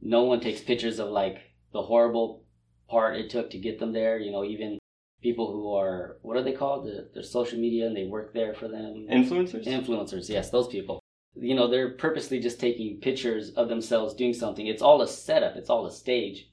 No 0.00 0.25
one 0.25 0.41
takes 0.41 0.61
pictures 0.61 0.99
of 0.99 1.11
like 1.11 1.38
the 1.73 1.82
horrible 1.82 2.44
part 2.88 3.17
it 3.17 3.31
took 3.31 3.50
to 3.50 3.59
get 3.59 3.79
them 3.79 3.93
there. 3.93 4.19
You 4.19 4.32
know, 4.32 4.44
even 4.44 4.79
people 5.23 5.53
who 5.53 5.75
are 5.75 6.19
what 6.23 6.37
are 6.37 6.43
they 6.43 6.53
called? 6.53 6.87
The, 6.87 7.11
they're 7.12 7.23
social 7.23 7.59
media 7.59 7.87
and 7.87 7.97
they 7.97 8.05
work 8.05 8.32
there 8.32 8.55
for 8.55 8.69
them. 8.69 9.06
Influencers? 9.11 9.67
Influencers, 9.67 10.29
yes, 10.29 10.50
those 10.50 10.69
people. 10.69 11.00
You 11.37 11.55
know, 11.55 11.69
they're 11.69 11.91
purposely 11.91 12.41
just 12.41 12.61
taking 12.61 13.00
pictures 13.00 13.50
of 13.50 13.69
themselves 13.69 14.15
doing 14.15 14.35
something. 14.35 14.67
It's 14.67 14.82
all 14.82 15.03
a 15.03 15.09
setup, 15.09 15.56
it's 15.56 15.71
all 15.71 15.87
a 15.87 15.93
stage, 15.93 16.49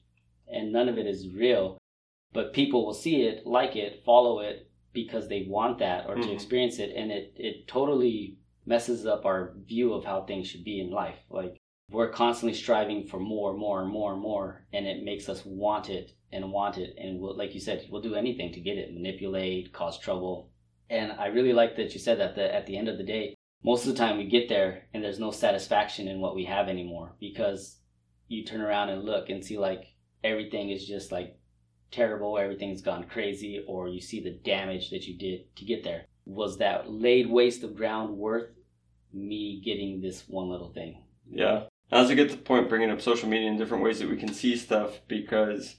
and 0.48 0.72
none 0.72 0.88
of 0.88 0.98
it 0.98 1.06
is 1.06 1.32
real. 1.32 1.78
But 2.32 2.52
people 2.52 2.84
will 2.86 2.94
see 2.94 3.22
it, 3.22 3.46
like 3.46 3.76
it, 3.76 4.02
follow 4.04 4.40
it 4.40 4.70
because 4.92 5.28
they 5.28 5.46
want 5.48 5.78
that 5.78 6.06
or 6.06 6.16
to 6.16 6.20
Mhm. 6.28 6.32
experience 6.32 6.78
it, 6.78 6.94
and 6.94 7.10
it, 7.10 7.34
it 7.36 7.66
totally 7.66 8.36
messes 8.66 9.06
up 9.06 9.24
our 9.24 9.54
view 9.66 9.92
of 9.92 10.04
how 10.04 10.22
things 10.22 10.46
should 10.48 10.64
be 10.64 10.80
in 10.80 10.90
life. 10.90 11.18
Like, 11.30 11.56
we're 11.90 12.10
constantly 12.10 12.54
striving 12.54 13.04
for 13.04 13.18
more, 13.18 13.54
more, 13.54 13.82
and 13.82 13.90
more, 13.90 14.12
and 14.12 14.22
more, 14.22 14.66
and 14.72 14.86
it 14.86 15.02
makes 15.02 15.28
us 15.28 15.44
want 15.44 15.90
it 15.90 16.12
and 16.30 16.52
want 16.52 16.78
it. 16.78 16.94
And 16.96 17.20
we'll, 17.20 17.36
like 17.36 17.54
you 17.54 17.60
said, 17.60 17.86
we'll 17.90 18.02
do 18.02 18.14
anything 18.14 18.52
to 18.52 18.60
get 18.60 18.78
it, 18.78 18.94
manipulate, 18.94 19.72
cause 19.72 19.98
trouble. 19.98 20.50
And 20.88 21.12
I 21.12 21.26
really 21.26 21.52
like 21.52 21.76
that 21.76 21.92
you 21.92 22.00
said 22.00 22.18
that 22.20 22.34
the, 22.34 22.54
at 22.54 22.66
the 22.66 22.76
end 22.76 22.88
of 22.88 22.98
the 22.98 23.04
day, 23.04 23.34
most 23.62 23.86
of 23.86 23.92
the 23.92 23.98
time 23.98 24.18
we 24.18 24.24
get 24.24 24.48
there 24.48 24.88
and 24.92 25.02
there's 25.02 25.20
no 25.20 25.30
satisfaction 25.30 26.08
in 26.08 26.20
what 26.20 26.34
we 26.34 26.44
have 26.44 26.68
anymore 26.68 27.14
because 27.20 27.78
you 28.28 28.44
turn 28.44 28.60
around 28.60 28.88
and 28.88 29.04
look 29.04 29.28
and 29.28 29.44
see 29.44 29.58
like 29.58 29.94
everything 30.24 30.70
is 30.70 30.86
just 30.86 31.12
like 31.12 31.38
terrible, 31.92 32.38
everything's 32.38 32.82
gone 32.82 33.04
crazy, 33.04 33.64
or 33.66 33.88
you 33.88 34.00
see 34.00 34.20
the 34.20 34.30
damage 34.30 34.90
that 34.90 35.06
you 35.06 35.16
did 35.16 35.54
to 35.56 35.64
get 35.64 35.84
there. 35.84 36.06
Was 36.24 36.58
that 36.58 36.90
laid 36.90 37.30
waste 37.30 37.62
of 37.62 37.76
ground 37.76 38.16
worth 38.16 38.50
me 39.12 39.60
getting 39.64 40.00
this 40.00 40.24
one 40.26 40.48
little 40.48 40.72
thing? 40.72 41.02
Yeah. 41.30 41.64
As 41.90 42.10
I 42.10 42.14
get 42.14 42.30
to 42.30 42.36
the 42.36 42.42
point 42.42 42.68
bringing 42.68 42.90
up 42.90 43.00
social 43.00 43.28
media 43.28 43.50
in 43.50 43.58
different 43.58 43.84
ways 43.84 43.98
that 43.98 44.08
we 44.08 44.16
can 44.16 44.32
see 44.32 44.56
stuff 44.56 45.00
because 45.08 45.76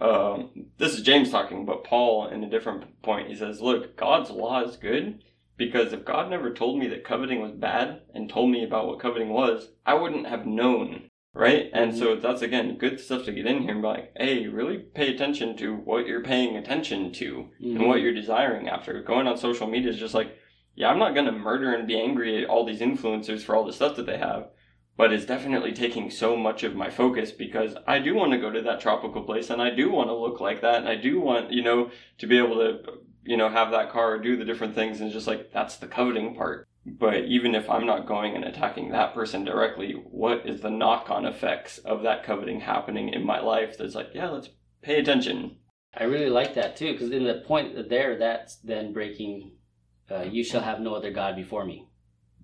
um, 0.00 0.50
this 0.78 0.94
is 0.94 1.02
James 1.02 1.30
talking, 1.30 1.64
but 1.64 1.84
Paul 1.84 2.28
in 2.28 2.42
a 2.42 2.50
different 2.50 3.02
point, 3.02 3.28
he 3.28 3.36
says, 3.36 3.60
look, 3.60 3.96
God's 3.96 4.30
law 4.30 4.62
is 4.62 4.76
good 4.76 5.22
because 5.56 5.92
if 5.92 6.04
God 6.04 6.30
never 6.30 6.52
told 6.52 6.78
me 6.78 6.88
that 6.88 7.04
coveting 7.04 7.40
was 7.40 7.52
bad 7.52 8.00
and 8.14 8.28
told 8.28 8.50
me 8.50 8.64
about 8.64 8.86
what 8.86 9.00
coveting 9.00 9.28
was, 9.28 9.68
I 9.86 9.94
wouldn't 9.94 10.26
have 10.26 10.46
known. 10.46 11.08
Right? 11.34 11.70
And 11.72 11.96
so 11.96 12.08
mm-hmm. 12.08 12.20
that's 12.20 12.42
again 12.42 12.76
good 12.76 13.00
stuff 13.00 13.24
to 13.24 13.32
get 13.32 13.46
in 13.46 13.62
here 13.62 13.72
and 13.72 13.82
be 13.82 13.88
like, 13.88 14.12
hey, 14.16 14.46
really 14.48 14.78
pay 14.78 15.14
attention 15.14 15.56
to 15.58 15.74
what 15.74 16.06
you're 16.06 16.22
paying 16.22 16.56
attention 16.56 17.12
to 17.14 17.48
and 17.60 17.86
what 17.86 17.96
mm-hmm. 17.96 18.04
you're 18.04 18.14
desiring 18.14 18.68
after. 18.68 19.02
Going 19.02 19.26
on 19.26 19.38
social 19.38 19.66
media 19.66 19.90
is 19.90 19.98
just 19.98 20.14
like, 20.14 20.36
yeah, 20.74 20.88
I'm 20.88 20.98
not 20.98 21.14
going 21.14 21.26
to 21.26 21.32
murder 21.32 21.74
and 21.74 21.86
be 21.86 22.00
angry 22.00 22.42
at 22.42 22.48
all 22.48 22.66
these 22.66 22.80
influencers 22.80 23.42
for 23.42 23.54
all 23.54 23.64
the 23.64 23.72
stuff 23.72 23.96
that 23.96 24.06
they 24.06 24.18
have, 24.18 24.48
but 24.96 25.12
it's 25.12 25.26
definitely 25.26 25.72
taking 25.72 26.10
so 26.10 26.36
much 26.36 26.62
of 26.62 26.74
my 26.74 26.90
focus 26.90 27.30
because 27.30 27.74
I 27.86 27.98
do 27.98 28.14
want 28.14 28.32
to 28.32 28.38
go 28.38 28.50
to 28.50 28.62
that 28.62 28.80
tropical 28.80 29.22
place 29.22 29.50
and 29.50 29.60
I 29.60 29.70
do 29.70 29.90
want 29.90 30.08
to 30.08 30.16
look 30.16 30.40
like 30.40 30.62
that 30.62 30.78
and 30.78 30.88
I 30.88 30.96
do 30.96 31.20
want, 31.20 31.52
you 31.52 31.62
know, 31.62 31.90
to 32.18 32.26
be 32.26 32.38
able 32.38 32.56
to, 32.56 32.78
you 33.22 33.36
know, 33.36 33.48
have 33.48 33.70
that 33.72 33.90
car 33.90 34.12
or 34.12 34.18
do 34.18 34.36
the 34.36 34.44
different 34.44 34.74
things 34.74 35.00
and 35.00 35.12
just 35.12 35.26
like, 35.26 35.52
that's 35.52 35.76
the 35.76 35.86
coveting 35.86 36.34
part. 36.34 36.68
But 36.84 37.24
even 37.26 37.54
if 37.54 37.70
I'm 37.70 37.86
not 37.86 38.06
going 38.06 38.34
and 38.34 38.44
attacking 38.44 38.90
that 38.90 39.14
person 39.14 39.44
directly, 39.44 39.92
what 39.92 40.46
is 40.46 40.60
the 40.60 40.70
knock 40.70 41.10
on 41.10 41.24
effects 41.24 41.78
of 41.78 42.02
that 42.02 42.24
coveting 42.24 42.60
happening 42.60 43.08
in 43.08 43.24
my 43.24 43.40
life 43.40 43.78
that's 43.78 43.94
like, 43.94 44.10
yeah, 44.14 44.28
let's 44.30 44.50
pay 44.82 44.98
attention. 44.98 45.58
I 45.94 46.04
really 46.04 46.30
like 46.30 46.54
that 46.54 46.76
too 46.76 46.92
because 46.92 47.10
in 47.10 47.24
the 47.24 47.42
point 47.46 47.88
there, 47.88 48.18
that's 48.18 48.56
then 48.56 48.92
breaking 48.92 49.52
uh, 50.10 50.22
"You 50.22 50.42
shall 50.42 50.62
have 50.62 50.80
no 50.80 50.94
other 50.94 51.10
god 51.10 51.36
before 51.36 51.64
me," 51.66 51.86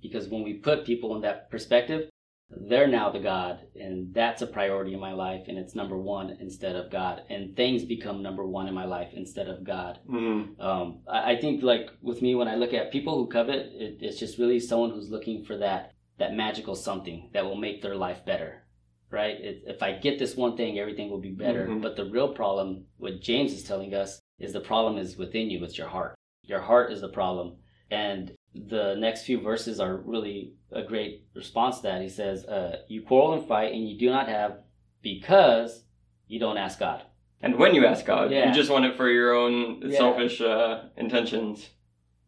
because 0.02 0.28
when 0.28 0.42
we 0.42 0.54
put 0.54 0.84
people 0.84 1.16
in 1.16 1.22
that 1.22 1.50
perspective, 1.50 2.10
they're 2.50 2.88
now 2.88 3.10
the 3.10 3.18
god, 3.18 3.60
and 3.76 4.14
that's 4.14 4.42
a 4.42 4.46
priority 4.46 4.94
in 4.94 5.00
my 5.00 5.12
life, 5.12 5.42
and 5.48 5.58
it's 5.58 5.74
number 5.74 5.98
one 5.98 6.36
instead 6.40 6.76
of 6.76 6.90
God, 6.90 7.22
and 7.28 7.54
things 7.54 7.84
become 7.84 8.22
number 8.22 8.46
one 8.46 8.66
in 8.66 8.74
my 8.74 8.86
life 8.86 9.10
instead 9.12 9.48
of 9.48 9.64
God. 9.64 9.98
Mm-hmm. 10.08 10.60
Um, 10.60 11.00
I, 11.06 11.32
I 11.32 11.40
think 11.40 11.62
like 11.62 11.90
with 12.00 12.22
me, 12.22 12.34
when 12.34 12.48
I 12.48 12.56
look 12.56 12.72
at 12.72 12.90
people 12.90 13.16
who 13.16 13.30
covet, 13.30 13.66
it, 13.74 13.98
it's 14.00 14.18
just 14.18 14.38
really 14.38 14.60
someone 14.60 14.90
who's 14.90 15.10
looking 15.10 15.44
for 15.44 15.58
that 15.58 15.92
that 16.18 16.34
magical 16.34 16.74
something 16.74 17.30
that 17.32 17.44
will 17.44 17.56
make 17.56 17.80
their 17.80 17.94
life 17.94 18.24
better, 18.26 18.64
right? 19.10 19.36
It, 19.38 19.62
if 19.66 19.82
I 19.82 19.92
get 19.92 20.18
this 20.18 20.34
one 20.34 20.56
thing, 20.56 20.78
everything 20.78 21.10
will 21.10 21.20
be 21.20 21.30
better. 21.30 21.66
Mhm. 21.66 21.82
But 21.82 21.96
the 21.96 22.10
real 22.10 22.34
problem, 22.34 22.86
what 22.96 23.20
James 23.20 23.52
is 23.52 23.62
telling 23.62 23.94
us, 23.94 24.20
is 24.38 24.52
the 24.52 24.60
problem 24.60 24.98
is 24.98 25.16
within 25.16 25.50
you. 25.50 25.62
It's 25.64 25.78
your 25.78 25.88
heart. 25.88 26.16
Your 26.42 26.60
heart 26.60 26.92
is 26.92 27.00
the 27.00 27.08
problem. 27.08 27.56
And 27.90 28.32
the 28.54 28.96
next 28.98 29.24
few 29.24 29.40
verses 29.40 29.78
are 29.80 29.98
really 29.98 30.54
a 30.72 30.82
great 30.82 31.24
response 31.34 31.76
to 31.78 31.82
that. 31.84 32.02
He 32.02 32.08
says, 32.08 32.44
uh, 32.44 32.82
"You 32.88 33.02
quarrel 33.02 33.32
and 33.34 33.46
fight, 33.46 33.72
and 33.72 33.88
you 33.88 33.98
do 33.98 34.10
not 34.10 34.28
have 34.28 34.58
because 35.02 35.84
you 36.26 36.38
don't 36.38 36.58
ask 36.58 36.78
God." 36.78 37.02
And 37.40 37.56
when 37.56 37.74
you 37.74 37.86
ask 37.86 38.04
God, 38.04 38.30
Yeah. 38.32 38.48
you 38.48 38.54
just 38.54 38.70
want 38.70 38.84
it 38.84 38.96
for 38.96 39.08
your 39.08 39.32
own 39.32 39.80
Yeah. 39.82 39.96
selfish 39.98 40.40
uh, 40.40 40.84
intentions. 40.96 41.70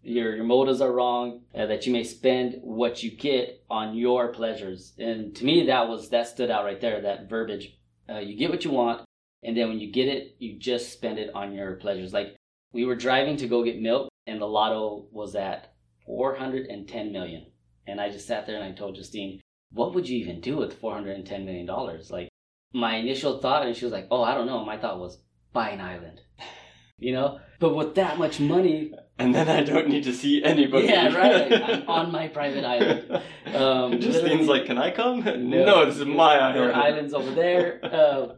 your 0.03 0.35
your 0.35 0.45
motives 0.45 0.81
are 0.81 0.93
wrong 0.93 1.43
uh, 1.55 1.67
that 1.67 1.87
you 1.87 1.93
may 1.93 2.03
spend 2.03 2.59
what 2.63 3.03
you 3.03 3.11
get 3.11 3.63
on 3.69 3.95
your 3.95 4.29
pleasures 4.33 4.95
and 4.99 5.37
to 5.37 5.45
me 5.45 5.67
that 5.67 5.87
was 5.91 6.09
that 6.09 6.27
stood 6.27 6.51
out 6.51 6.65
right 6.65 6.81
there 6.81 7.03
that 7.03 7.29
verbiage 7.29 7.77
uh, 8.09 8.17
you 8.19 8.35
get 8.35 8.49
what 8.51 8.65
you 8.65 8.71
want 8.71 9.03
and 9.43 9.55
then 9.55 9.69
when 9.69 9.79
you 9.79 9.93
get 9.93 10.09
it 10.09 10.35
you 10.39 10.59
just 10.59 10.91
spend 10.91 11.19
it 11.19 11.29
on 11.35 11.53
your 11.53 11.75
pleasures 11.75 12.15
like 12.15 12.35
we 12.73 12.87
were 12.87 12.95
driving 12.95 13.37
to 13.37 13.47
go 13.47 13.63
get 13.63 13.79
milk 13.79 14.09
and 14.27 14.41
the 14.41 14.47
lotto 14.47 15.05
was 15.13 15.35
at 15.35 15.75
410 16.07 17.13
million 17.13 17.45
and 17.87 18.01
i 18.01 18.09
just 18.09 18.27
sat 18.27 18.47
there 18.47 18.57
and 18.57 18.65
i 18.65 18.73
told 18.73 18.95
justine 18.97 19.41
what 19.73 19.95
would 19.95 20.09
you 20.09 20.19
even 20.19 20.41
do 20.41 20.57
with 20.57 20.75
410 20.81 21.45
million 21.45 21.67
dollars 21.67 22.11
like 22.11 22.29
my 22.73 22.97
initial 22.97 23.39
thought 23.41 23.67
and 23.67 23.77
she 23.77 23.85
was 23.85 23.93
like 23.93 24.07
oh 24.11 24.23
i 24.23 24.35
don't 24.35 24.47
know 24.47 24.65
my 24.65 24.77
thought 24.77 24.99
was 25.01 25.19
buy 25.53 25.71
an 25.71 25.81
island 25.81 26.21
you 26.99 27.13
know 27.13 27.39
but 27.59 27.75
with 27.75 27.95
that 27.97 28.19
much 28.19 28.41
money 28.41 28.93
And 29.21 29.35
then 29.35 29.51
I 29.51 29.63
don't 29.63 29.89
need 29.89 30.05
to 30.05 30.15
see 30.15 30.43
anybody. 30.43 30.87
yeah, 30.87 31.15
right. 31.15 31.53
I'm 31.53 31.87
on 31.87 32.11
my 32.11 32.29
private 32.29 32.65
island. 32.65 33.21
Um, 33.55 34.01
Justine's 34.01 34.49
like, 34.49 34.65
can 34.65 34.79
I 34.79 34.91
come? 34.91 35.21
No. 35.23 35.65
No, 35.67 35.85
this 35.85 35.99
is 35.99 36.07
my 36.07 36.37
There 36.37 36.43
island. 36.43 36.71
are 36.71 36.75
islands 36.75 37.13
over 37.13 37.31
there. 37.33 37.81
Uh, 37.85 38.29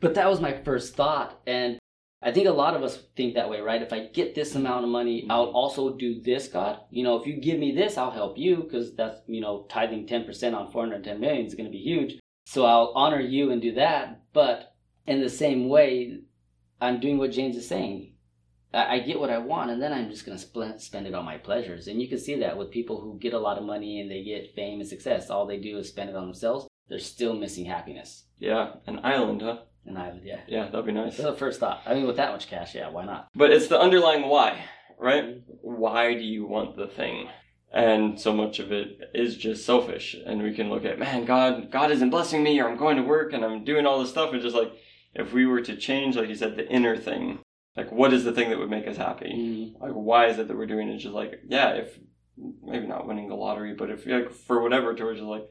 but 0.00 0.14
that 0.14 0.28
was 0.28 0.40
my 0.40 0.54
first 0.64 0.96
thought, 0.96 1.38
and 1.46 1.78
I 2.26 2.32
think 2.32 2.48
a 2.48 2.52
lot 2.52 2.74
of 2.74 2.82
us 2.82 2.98
think 3.14 3.34
that 3.34 3.48
way, 3.48 3.60
right? 3.60 3.80
If 3.80 3.92
I 3.92 4.06
get 4.06 4.34
this 4.34 4.56
amount 4.56 4.82
of 4.82 4.90
money, 4.90 5.22
mm-hmm. 5.22 5.30
I'll 5.30 5.44
also 5.44 5.96
do 5.96 6.20
this, 6.20 6.48
God. 6.48 6.80
You 6.90 7.04
know, 7.04 7.16
if 7.20 7.24
you 7.24 7.36
give 7.36 7.60
me 7.60 7.70
this, 7.70 7.96
I'll 7.96 8.10
help 8.10 8.36
you 8.36 8.56
because 8.64 8.96
that's 8.96 9.20
you 9.28 9.40
know 9.40 9.64
tithing 9.68 10.08
ten 10.08 10.24
percent 10.24 10.56
on 10.56 10.72
four 10.72 10.82
hundred 10.82 11.04
ten 11.04 11.20
million 11.20 11.46
is 11.46 11.54
going 11.54 11.66
to 11.66 11.70
be 11.70 11.78
huge. 11.78 12.18
So 12.44 12.64
I'll 12.66 12.92
honor 12.96 13.20
you 13.20 13.52
and 13.52 13.62
do 13.62 13.74
that. 13.74 14.22
But 14.32 14.74
in 15.06 15.20
the 15.20 15.30
same 15.30 15.68
way, 15.68 16.18
I'm 16.80 16.98
doing 16.98 17.18
what 17.18 17.30
James 17.30 17.56
is 17.56 17.68
saying. 17.68 18.14
I 18.74 18.96
I 18.96 18.98
get 18.98 19.20
what 19.20 19.30
I 19.30 19.38
want, 19.38 19.70
and 19.70 19.80
then 19.80 19.92
I'm 19.92 20.10
just 20.10 20.26
going 20.26 20.36
to 20.36 20.44
spend 20.44 20.80
spend 20.80 21.06
it 21.06 21.14
on 21.14 21.24
my 21.24 21.38
pleasures. 21.38 21.86
And 21.86 22.02
you 22.02 22.08
can 22.08 22.18
see 22.18 22.40
that 22.40 22.58
with 22.58 22.72
people 22.72 23.00
who 23.00 23.20
get 23.20 23.34
a 23.34 23.38
lot 23.38 23.56
of 23.56 23.62
money 23.62 24.00
and 24.00 24.10
they 24.10 24.24
get 24.24 24.52
fame 24.56 24.80
and 24.80 24.88
success. 24.88 25.30
All 25.30 25.46
they 25.46 25.60
do 25.60 25.78
is 25.78 25.90
spend 25.90 26.10
it 26.10 26.16
on 26.16 26.26
themselves. 26.26 26.66
They're 26.88 26.98
still 26.98 27.36
missing 27.36 27.66
happiness. 27.66 28.24
Yeah, 28.40 28.74
an 28.88 28.98
island, 29.04 29.42
huh? 29.42 29.58
And 29.86 29.96
I 29.98 30.10
would, 30.10 30.22
yeah. 30.24 30.40
Yeah, 30.48 30.66
that'd 30.66 30.84
be 30.86 30.92
nice. 30.92 31.16
That's 31.16 31.30
the 31.30 31.36
first 31.36 31.60
thought. 31.60 31.82
I 31.86 31.94
mean, 31.94 32.06
with 32.06 32.16
that 32.16 32.32
much 32.32 32.48
cash, 32.48 32.74
yeah, 32.74 32.88
why 32.88 33.04
not? 33.04 33.28
But 33.34 33.52
it's 33.52 33.68
the 33.68 33.78
underlying 33.80 34.28
why, 34.28 34.64
right? 34.98 35.42
Why 35.62 36.14
do 36.14 36.20
you 36.20 36.46
want 36.46 36.76
the 36.76 36.86
thing? 36.88 37.28
And 37.72 38.18
so 38.20 38.32
much 38.32 38.58
of 38.58 38.72
it 38.72 38.98
is 39.14 39.36
just 39.36 39.64
selfish. 39.64 40.16
And 40.26 40.42
we 40.42 40.54
can 40.54 40.70
look 40.70 40.84
at, 40.84 40.98
man, 40.98 41.24
God, 41.24 41.70
God 41.70 41.90
isn't 41.90 42.10
blessing 42.10 42.42
me, 42.42 42.58
or 42.60 42.68
I'm 42.68 42.76
going 42.76 42.96
to 42.96 43.02
work 43.02 43.32
and 43.32 43.44
I'm 43.44 43.64
doing 43.64 43.86
all 43.86 44.00
this 44.00 44.10
stuff. 44.10 44.32
It's 44.34 44.44
just 44.44 44.56
like, 44.56 44.72
if 45.14 45.32
we 45.32 45.46
were 45.46 45.60
to 45.62 45.76
change, 45.76 46.16
like 46.16 46.28
you 46.28 46.34
said, 46.34 46.56
the 46.56 46.68
inner 46.68 46.96
thing, 46.96 47.38
like 47.76 47.92
what 47.92 48.12
is 48.12 48.24
the 48.24 48.32
thing 48.32 48.50
that 48.50 48.58
would 48.58 48.70
make 48.70 48.86
us 48.86 48.96
happy? 48.96 49.74
Mm, 49.76 49.80
Like, 49.80 49.92
why 49.92 50.26
is 50.26 50.38
it 50.38 50.48
that 50.48 50.56
we're 50.56 50.66
doing 50.66 50.88
it? 50.88 50.94
It's 50.94 51.02
just 51.02 51.14
like, 51.14 51.40
yeah, 51.48 51.70
if 51.72 51.98
maybe 52.62 52.86
not 52.86 53.06
winning 53.06 53.28
the 53.28 53.34
lottery, 53.34 53.74
but 53.74 53.90
if 53.90 54.06
like 54.06 54.30
for 54.30 54.62
whatever, 54.62 54.94
towards 54.94 55.20
just 55.20 55.28
like, 55.28 55.46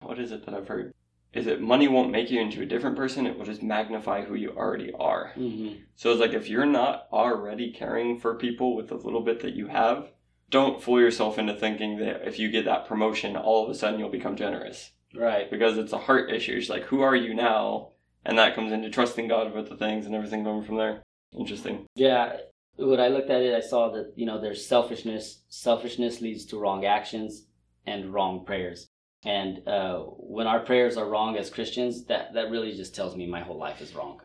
what 0.00 0.18
is 0.18 0.32
it 0.32 0.44
that 0.46 0.54
I've 0.54 0.68
heard? 0.68 0.92
Is 1.32 1.44
that 1.44 1.60
money 1.60 1.86
won't 1.86 2.10
make 2.10 2.30
you 2.30 2.40
into 2.40 2.62
a 2.62 2.66
different 2.66 2.96
person? 2.96 3.26
It 3.26 3.36
will 3.36 3.44
just 3.44 3.62
magnify 3.62 4.24
who 4.24 4.34
you 4.34 4.52
already 4.56 4.92
are. 4.98 5.32
mm-hmm. 5.36 5.80
So 5.94 6.10
it's 6.10 6.20
like 6.20 6.32
if 6.32 6.48
you're 6.48 6.66
not 6.66 7.08
already 7.12 7.72
caring 7.72 8.18
for 8.18 8.36
people 8.36 8.74
with 8.74 8.88
the 8.88 8.94
little 8.94 9.20
bit 9.22 9.40
that 9.40 9.54
you 9.54 9.66
have, 9.66 10.08
don't 10.50 10.82
fool 10.82 11.00
yourself 11.00 11.38
into 11.38 11.54
thinking 11.54 11.98
that 11.98 12.26
if 12.26 12.38
you 12.38 12.50
get 12.50 12.64
that 12.64 12.86
promotion, 12.86 13.36
all 13.36 13.64
of 13.64 13.70
a 13.70 13.74
sudden 13.74 13.98
you'll 13.98 14.08
become 14.08 14.36
generous. 14.36 14.92
Right. 15.14 15.50
Because 15.50 15.78
it's 15.78 15.92
a 15.92 15.98
heart 15.98 16.30
issue. 16.30 16.56
It's 16.56 16.68
like, 16.68 16.84
who 16.84 17.02
are 17.02 17.16
you 17.16 17.34
now? 17.34 17.90
And 18.24 18.38
that 18.38 18.54
comes 18.54 18.72
into 18.72 18.90
trusting 18.90 19.28
God 19.28 19.54
with 19.54 19.68
the 19.68 19.76
things 19.76 20.06
and 20.06 20.14
everything 20.14 20.44
going 20.44 20.64
from 20.64 20.76
there. 20.76 21.02
Interesting. 21.36 21.86
Yeah. 21.94 22.36
When 22.76 23.00
I 23.00 23.08
looked 23.08 23.30
at 23.30 23.42
it, 23.42 23.54
I 23.54 23.60
saw 23.60 23.90
that, 23.92 24.12
you 24.16 24.26
know, 24.26 24.40
there's 24.40 24.66
selfishness. 24.66 25.42
Selfishness 25.48 26.20
leads 26.20 26.44
to 26.46 26.58
wrong 26.58 26.84
actions 26.84 27.46
and 27.86 28.12
wrong 28.12 28.44
prayers. 28.44 28.88
And 29.26 29.66
uh, 29.66 29.98
when 30.18 30.46
our 30.46 30.60
prayers 30.60 30.96
are 30.96 31.08
wrong 31.08 31.36
as 31.36 31.50
Christians, 31.50 32.04
that, 32.04 32.32
that 32.34 32.48
really 32.48 32.72
just 32.76 32.94
tells 32.94 33.16
me 33.16 33.26
my 33.26 33.40
whole 33.40 33.58
life 33.58 33.80
is 33.80 33.92
wrong. 33.92 34.20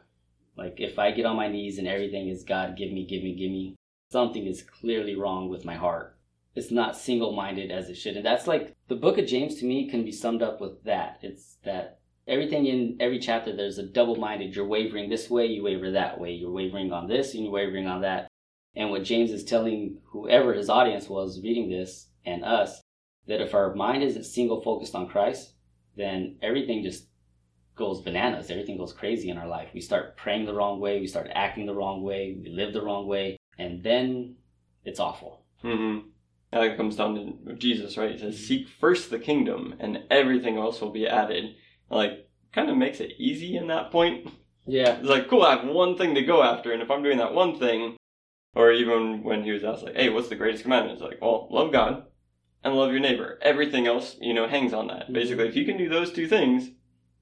Like 0.56 0.76
if 0.78 1.00
I 1.00 1.10
get 1.10 1.26
on 1.26 1.36
my 1.36 1.48
knees 1.48 1.80
and 1.80 1.88
everything 1.88 2.30
is 2.30 2.44
God, 2.44 2.78
give 2.78 2.92
me, 2.92 3.08
give 3.08 3.24
me, 3.24 3.34
give 3.34 3.50
me, 3.50 3.76
something 4.12 4.46
is 4.46 4.62
clearly 4.62 5.16
wrong 5.16 5.50
with 5.50 5.66
my 5.66 5.74
heart. 5.74 6.18
It's 6.54 6.70
not 6.70 6.96
single 6.96 7.32
minded 7.32 7.72
as 7.72 7.90
it 7.90 7.96
should. 7.96 8.16
And 8.16 8.26
that's 8.26 8.46
like 8.46 8.76
the 8.90 8.96
book 8.96 9.18
of 9.18 9.26
James 9.26 9.56
to 9.56 9.66
me 9.66 9.90
can 9.90 10.06
be 10.06 10.12
summed 10.12 10.44
up 10.44 10.62
with 10.62 10.84
that. 10.84 11.18
It's 11.24 11.58
that 11.64 12.00
everything 12.28 12.68
in 12.68 12.98
every 13.00 13.18
chapter 13.18 13.56
there's 13.56 13.80
a 13.80 13.88
double 13.88 14.18
minded. 14.18 14.56
You're 14.56 14.68
wavering 14.68 15.10
this 15.10 15.32
way, 15.32 15.48
you 15.48 15.64
waver 15.64 15.90
that 15.92 16.20
way. 16.20 16.34
You're 16.34 16.52
wavering 16.52 16.94
on 16.94 17.08
this 17.08 17.34
and 17.34 17.44
you're 17.44 17.54
wavering 17.54 17.88
on 17.88 18.02
that. 18.02 18.28
And 18.76 18.92
what 18.92 19.04
James 19.04 19.32
is 19.32 19.44
telling 19.44 19.98
whoever 20.12 20.54
his 20.54 20.70
audience 20.70 21.10
was 21.10 21.42
reading 21.42 21.72
this 21.72 22.10
and 22.24 22.44
us, 22.46 22.82
that 23.28 23.42
if 23.42 23.54
our 23.54 23.74
mind 23.76 24.04
isn't 24.04 24.26
single 24.26 24.62
focused 24.62 24.96
on 24.96 25.08
Christ, 25.08 25.54
then 25.96 26.38
everything 26.42 26.84
just 26.84 27.06
goes 27.76 28.02
bananas. 28.02 28.50
Everything 28.50 28.78
goes 28.78 28.94
crazy 28.94 29.30
in 29.30 29.38
our 29.38 29.48
life. 29.48 29.70
We 29.74 29.82
start 29.82 30.18
praying 30.18 30.46
the 30.46 30.54
wrong 30.54 30.80
way, 30.80 31.00
we 31.00 31.08
start 31.08 31.30
acting 31.34 31.66
the 31.66 31.76
wrong 31.76 32.04
way, 32.04 32.38
we 32.42 32.50
live 32.50 32.74
the 32.74 32.82
wrong 32.82 33.08
way, 33.08 33.38
and 33.58 33.84
then 33.84 34.36
it's 34.84 35.00
awful. 35.00 35.44
Mm-hmm. 35.64 36.08
And 36.54 36.64
it 36.66 36.76
comes 36.76 36.98
down 36.98 37.40
to 37.46 37.54
Jesus, 37.54 37.98
right? 37.98 38.12
He 38.12 38.18
says, 38.18 38.38
Seek 38.38 38.68
first 38.68 39.10
the 39.10 39.20
kingdom, 39.20 39.76
and 39.80 40.04
everything 40.10 40.58
else 40.58 40.82
will 40.82 40.92
be 40.92 41.08
added. 41.08 41.56
Like, 41.90 42.30
kind 42.52 42.70
of 42.70 42.78
makes 42.78 43.00
it 43.00 43.14
easy 43.18 43.56
in 43.56 43.68
that 43.68 43.92
point. 43.92 44.30
Yeah. 44.66 44.98
It's 44.98 45.08
like, 45.08 45.30
cool, 45.30 45.44
I 45.44 45.56
have 45.56 45.68
one 45.68 45.98
thing 45.98 46.16
to 46.16 46.24
go 46.24 46.44
after, 46.44 46.74
and 46.74 46.82
if 46.82 46.92
I'm 46.92 47.04
doing 47.04 47.20
that 47.20 47.34
one 47.34 47.58
thing, 47.58 47.96
or 48.54 48.72
even 48.72 49.24
when 49.24 49.44
he 49.44 49.52
was 49.52 49.64
asked, 49.64 49.84
like, 49.84 49.96
hey, 49.96 50.10
what's 50.10 50.28
the 50.28 50.36
greatest 50.36 50.64
commandment? 50.64 51.00
It's 51.00 51.08
like, 51.10 51.22
well, 51.22 51.48
love 51.50 51.72
God 51.72 52.04
and 52.64 52.76
love 52.76 52.92
your 52.92 53.00
neighbor. 53.00 53.40
Everything 53.42 53.88
else, 53.88 54.18
you 54.20 54.34
know, 54.34 54.48
hangs 54.48 54.74
on 54.74 54.88
that. 54.88 55.10
Mhm. 55.10 55.14
Basically, 55.14 55.48
if 55.48 55.56
you 55.56 55.66
can 55.66 55.78
do 55.78 55.90
those 55.90 56.12
two 56.12 56.28
things, 56.28 56.72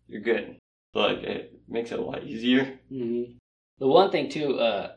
you're 0.07 0.21
good. 0.21 0.57
Like, 0.93 1.19
it 1.19 1.59
makes 1.67 1.91
it 1.91 1.99
a 1.99 2.01
lot 2.01 2.23
easier. 2.23 2.79
hmm 2.89 3.23
The 3.77 3.87
one 3.87 4.11
thing 4.11 4.29
too, 4.29 4.59
uh, 4.59 4.95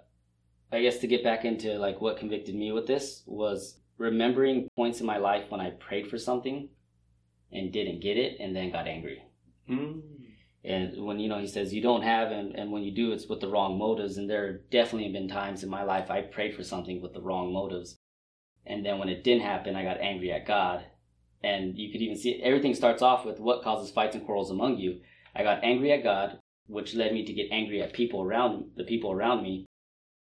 I 0.72 0.80
guess 0.80 0.98
to 0.98 1.06
get 1.06 1.22
back 1.22 1.44
into 1.44 1.78
like 1.78 2.00
what 2.00 2.16
convicted 2.16 2.54
me 2.54 2.72
with 2.72 2.86
this 2.86 3.22
was 3.26 3.78
remembering 3.98 4.68
points 4.74 5.00
in 5.00 5.06
my 5.06 5.18
life 5.18 5.50
when 5.50 5.60
I 5.60 5.70
prayed 5.70 6.08
for 6.08 6.18
something 6.18 6.70
and 7.52 7.70
didn't 7.70 8.00
get 8.00 8.16
it, 8.16 8.40
and 8.40 8.56
then 8.56 8.72
got 8.72 8.88
angry. 8.88 9.22
Mm. 9.68 10.00
And 10.64 11.04
when 11.04 11.18
you 11.18 11.28
know 11.28 11.38
he 11.38 11.46
says 11.46 11.74
you 11.74 11.82
don't 11.82 12.02
have, 12.02 12.30
and, 12.30 12.54
and 12.56 12.72
when 12.72 12.82
you 12.82 12.90
do, 12.92 13.12
it's 13.12 13.28
with 13.28 13.40
the 13.40 13.48
wrong 13.48 13.78
motives. 13.78 14.16
And 14.16 14.30
there 14.30 14.62
definitely 14.70 15.04
have 15.04 15.12
definitely 15.12 15.12
been 15.12 15.28
times 15.28 15.62
in 15.62 15.68
my 15.70 15.82
life 15.82 16.10
I 16.10 16.22
prayed 16.22 16.54
for 16.54 16.62
something 16.62 17.02
with 17.02 17.12
the 17.12 17.20
wrong 17.20 17.52
motives, 17.52 17.98
and 18.66 18.84
then 18.84 18.98
when 18.98 19.08
it 19.08 19.24
didn't 19.24 19.42
happen, 19.42 19.76
I 19.76 19.82
got 19.82 20.00
angry 20.00 20.32
at 20.32 20.46
God. 20.46 20.84
And 21.42 21.76
you 21.76 21.90
could 21.90 22.02
even 22.02 22.16
see 22.16 22.40
everything 22.42 22.74
starts 22.74 23.02
off 23.02 23.24
with 23.24 23.40
what 23.40 23.62
causes 23.64 23.90
fights 23.90 24.14
and 24.14 24.24
quarrels 24.24 24.50
among 24.50 24.78
you. 24.78 25.00
I 25.34 25.42
got 25.42 25.64
angry 25.64 25.92
at 25.92 26.04
God, 26.04 26.38
which 26.66 26.94
led 26.94 27.12
me 27.12 27.24
to 27.24 27.32
get 27.32 27.50
angry 27.50 27.82
at 27.82 27.92
people 27.92 28.22
around 28.22 28.70
the 28.76 28.84
people 28.84 29.10
around 29.10 29.42
me, 29.42 29.66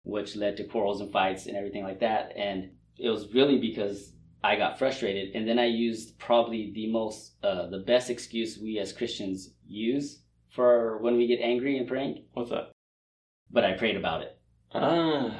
which 0.03 0.35
led 0.35 0.57
to 0.57 0.63
quarrels 0.63 1.01
and 1.01 1.11
fights 1.11 1.45
and 1.45 1.55
everything 1.55 1.83
like 1.83 1.99
that. 1.99 2.33
And 2.35 2.71
it 2.97 3.09
was 3.09 3.33
really 3.33 3.59
because 3.59 4.13
I 4.43 4.57
got 4.57 4.77
frustrated, 4.77 5.35
and 5.35 5.47
then 5.47 5.57
I 5.57 5.67
used 5.67 6.19
probably 6.19 6.71
the 6.75 6.91
most, 6.91 7.35
uh, 7.43 7.67
the 7.67 7.77
best 7.77 8.09
excuse 8.09 8.59
we 8.61 8.77
as 8.77 8.91
Christians 8.91 9.51
use 9.65 10.21
for 10.53 10.97
when 10.97 11.15
we 11.15 11.27
get 11.27 11.39
angry 11.39 11.77
and 11.77 11.87
praying. 11.87 12.25
What's 12.33 12.49
that? 12.49 12.71
But 13.49 13.63
I 13.63 13.73
prayed 13.73 13.95
about 13.95 14.21
it. 14.21 14.37
Ah. 14.73 15.33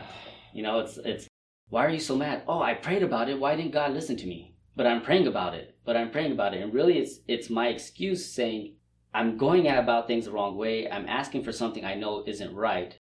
You 0.54 0.64
know, 0.64 0.80
it's 0.80 0.98
it's 0.98 1.28
why 1.70 1.86
are 1.86 1.90
you 1.90 2.00
so 2.00 2.16
mad? 2.16 2.44
Oh, 2.48 2.62
I 2.62 2.74
prayed 2.74 3.04
about 3.04 3.30
it. 3.30 3.40
Why 3.40 3.56
didn't 3.56 3.72
God 3.72 3.94
listen 3.94 4.16
to 4.18 4.28
me? 4.28 4.56
But 4.76 4.88
I'm 4.88 5.02
praying 5.02 5.28
about 5.28 5.54
it. 5.54 5.76
But 5.86 5.98
I'm 5.98 6.12
praying 6.12 6.32
about 6.32 6.54
it. 6.54 6.62
And 6.62 6.74
really 6.74 6.98
it's 6.98 7.20
it's 7.28 7.50
my 7.50 7.68
excuse 7.68 8.26
saying 8.26 8.76
I'm 9.14 9.38
going 9.38 9.68
at 9.68 9.78
about 9.78 10.08
things 10.08 10.26
the 10.26 10.32
wrong 10.32 10.56
way. 10.56 10.90
I'm 10.90 11.08
asking 11.08 11.44
for 11.44 11.52
something 11.52 11.86
I 11.86 11.96
know 11.96 12.24
isn't 12.26 12.54
right. 12.54 12.98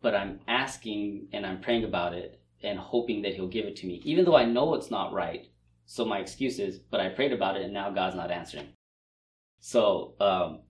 But 0.00 0.14
I'm 0.14 0.40
asking 0.46 1.28
and 1.32 1.46
I'm 1.46 1.60
praying 1.60 1.84
about 1.84 2.14
it 2.14 2.40
and 2.62 2.78
hoping 2.78 3.22
that 3.22 3.34
he'll 3.34 3.48
give 3.48 3.66
it 3.66 3.76
to 3.76 3.86
me, 3.86 4.00
even 4.04 4.24
though 4.24 4.36
I 4.36 4.44
know 4.44 4.74
it's 4.74 4.90
not 4.90 5.12
right. 5.12 5.48
So 5.86 6.04
my 6.04 6.18
excuse 6.18 6.58
is, 6.58 6.78
but 6.78 7.00
I 7.00 7.08
prayed 7.10 7.32
about 7.32 7.56
it 7.56 7.62
and 7.62 7.74
now 7.74 7.90
God's 7.90 8.16
not 8.16 8.30
answering. 8.30 8.68
So 9.60 10.14
um, 10.20 10.60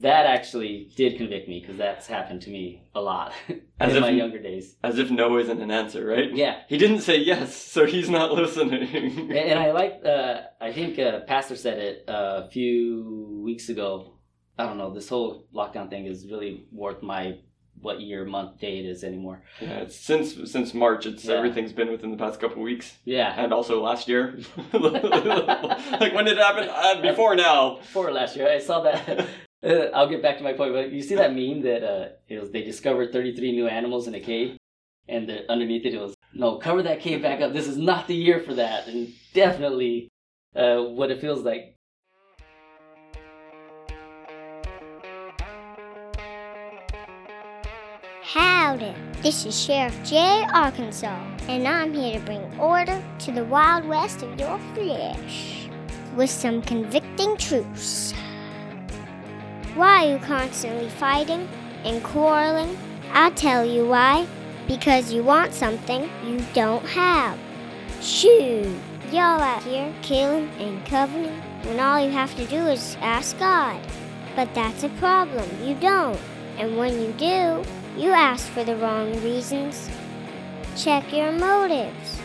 that 0.00 0.26
actually 0.26 0.90
did 0.96 1.16
convict 1.16 1.48
me 1.48 1.60
because 1.60 1.76
that's 1.76 2.06
happened 2.06 2.42
to 2.42 2.50
me 2.50 2.82
a 2.94 3.00
lot 3.00 3.32
As 3.80 3.90
in 3.92 3.96
if 3.98 4.00
my 4.02 4.10
younger 4.10 4.38
days. 4.40 4.76
As 4.82 4.98
if 4.98 5.10
no 5.10 5.38
isn't 5.38 5.60
an 5.60 5.70
answer, 5.70 6.04
right? 6.06 6.32
Yeah, 6.34 6.60
He 6.68 6.78
didn't 6.78 7.00
say 7.00 7.16
yes, 7.18 7.54
so 7.56 7.84
he's 7.86 8.08
not 8.10 8.32
listening. 8.32 8.82
and, 8.92 9.32
and 9.32 9.58
I 9.58 9.70
like. 9.72 10.00
Uh, 10.04 10.42
I 10.60 10.72
think 10.72 10.98
uh, 10.98 11.20
Pastor 11.26 11.56
said 11.56 11.78
it 11.78 12.04
uh, 12.08 12.42
a 12.46 12.50
few 12.50 13.42
weeks 13.44 13.68
ago. 13.68 14.14
I 14.58 14.66
don't 14.66 14.78
know. 14.78 14.92
This 14.92 15.08
whole 15.08 15.46
lockdown 15.54 15.88
thing 15.90 16.06
is 16.06 16.26
really 16.30 16.66
worth 16.72 17.02
my 17.02 17.38
what 17.80 18.00
year, 18.00 18.24
month, 18.24 18.58
day 18.58 18.78
it 18.80 18.86
is 18.86 19.04
anymore. 19.04 19.42
yeah, 19.60 19.78
it's 19.84 19.94
since 19.94 20.34
since 20.50 20.74
March, 20.74 21.06
it's 21.06 21.24
Yeah. 21.24 21.36
everything's 21.36 21.72
been 21.72 21.90
within 21.92 22.10
the 22.10 22.16
past 22.16 22.40
couple 22.40 22.60
weeks, 22.62 22.96
Yeah, 23.04 23.32
and 23.40 23.52
also 23.52 23.80
last 23.80 24.08
year. 24.08 24.36
like 24.72 26.12
when 26.14 26.24
did 26.24 26.36
it 26.38 26.42
happen? 26.42 26.68
Uh, 26.68 27.00
before 27.02 27.36
now. 27.36 27.76
before 27.76 28.10
last 28.10 28.34
year, 28.36 28.48
I 28.50 28.58
saw 28.58 28.80
that. 28.82 29.28
I'll 29.94 30.08
get 30.08 30.22
back 30.22 30.38
to 30.38 30.44
my 30.44 30.52
point, 30.52 30.72
but 30.72 30.92
you 30.92 31.02
see 31.02 31.16
that 31.16 31.34
meme 31.34 31.62
that 31.62 31.82
uh, 31.82 32.08
it 32.28 32.40
was 32.40 32.50
they 32.50 32.62
discovered 32.62 33.12
33 33.12 33.52
new 33.52 33.66
animals 33.66 34.06
in 34.06 34.14
a 34.14 34.20
cave, 34.20 34.56
and 35.08 35.28
the, 35.28 35.50
underneath 35.50 35.84
it 35.84 35.94
it 35.94 36.00
was 36.00 36.14
no 36.32 36.58
cover 36.58 36.82
that 36.82 37.00
cave 37.00 37.22
back 37.22 37.40
up. 37.40 37.52
This 37.52 37.66
is 37.66 37.76
not 37.76 38.06
the 38.06 38.14
year 38.14 38.40
for 38.40 38.54
that, 38.54 38.86
and 38.86 39.12
definitely 39.34 40.08
uh, 40.54 40.78
what 40.82 41.10
it 41.10 41.20
feels 41.20 41.42
like. 41.42 41.74
Howdy, 48.22 48.94
this 49.22 49.44
is 49.44 49.58
Sheriff 49.58 49.98
Jay 50.04 50.46
Arkansas, 50.52 51.18
and 51.48 51.66
I'm 51.66 51.92
here 51.92 52.20
to 52.20 52.26
bring 52.26 52.60
order 52.60 53.02
to 53.20 53.32
the 53.32 53.44
Wild 53.44 53.86
West 53.86 54.22
of 54.22 54.38
your 54.38 54.58
flesh 54.74 55.68
with 56.14 56.30
some 56.30 56.62
convicting 56.62 57.36
truths. 57.38 58.12
Why 59.78 60.04
are 60.04 60.10
you 60.10 60.18
constantly 60.18 60.88
fighting 60.88 61.48
and 61.84 62.02
quarreling? 62.02 62.76
I'll 63.12 63.30
tell 63.30 63.64
you 63.64 63.86
why. 63.86 64.26
Because 64.66 65.12
you 65.12 65.22
want 65.22 65.54
something 65.54 66.10
you 66.26 66.44
don't 66.52 66.84
have. 66.84 67.38
Shoot, 68.00 68.66
y'all 69.12 69.40
out 69.40 69.62
here 69.62 69.94
killing 70.02 70.48
and 70.58 70.84
coveting 70.84 71.40
when 71.62 71.78
all 71.78 72.04
you 72.04 72.10
have 72.10 72.34
to 72.38 72.44
do 72.46 72.56
is 72.66 72.96
ask 73.00 73.38
God. 73.38 73.80
But 74.34 74.52
that's 74.52 74.82
a 74.82 74.88
problem, 74.98 75.48
you 75.62 75.76
don't. 75.76 76.18
And 76.56 76.76
when 76.76 77.00
you 77.00 77.12
do, 77.12 77.62
you 77.96 78.10
ask 78.10 78.48
for 78.48 78.64
the 78.64 78.74
wrong 78.74 79.12
reasons. 79.22 79.88
Check 80.74 81.12
your 81.12 81.30
motives. 81.30 82.20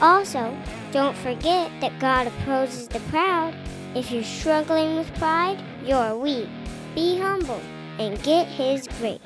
Also, 0.00 0.56
don't 0.92 1.16
forget 1.18 1.70
that 1.82 1.98
God 1.98 2.26
opposes 2.26 2.88
the 2.88 3.00
proud. 3.10 3.54
If 3.94 4.10
you're 4.10 4.24
struggling 4.24 4.96
with 4.96 5.14
pride, 5.16 5.62
you're 5.84 6.16
weak. 6.16 6.48
Be 6.94 7.18
humble 7.18 7.60
and 7.98 8.20
get 8.22 8.46
His 8.48 8.88
grace. 8.98 9.20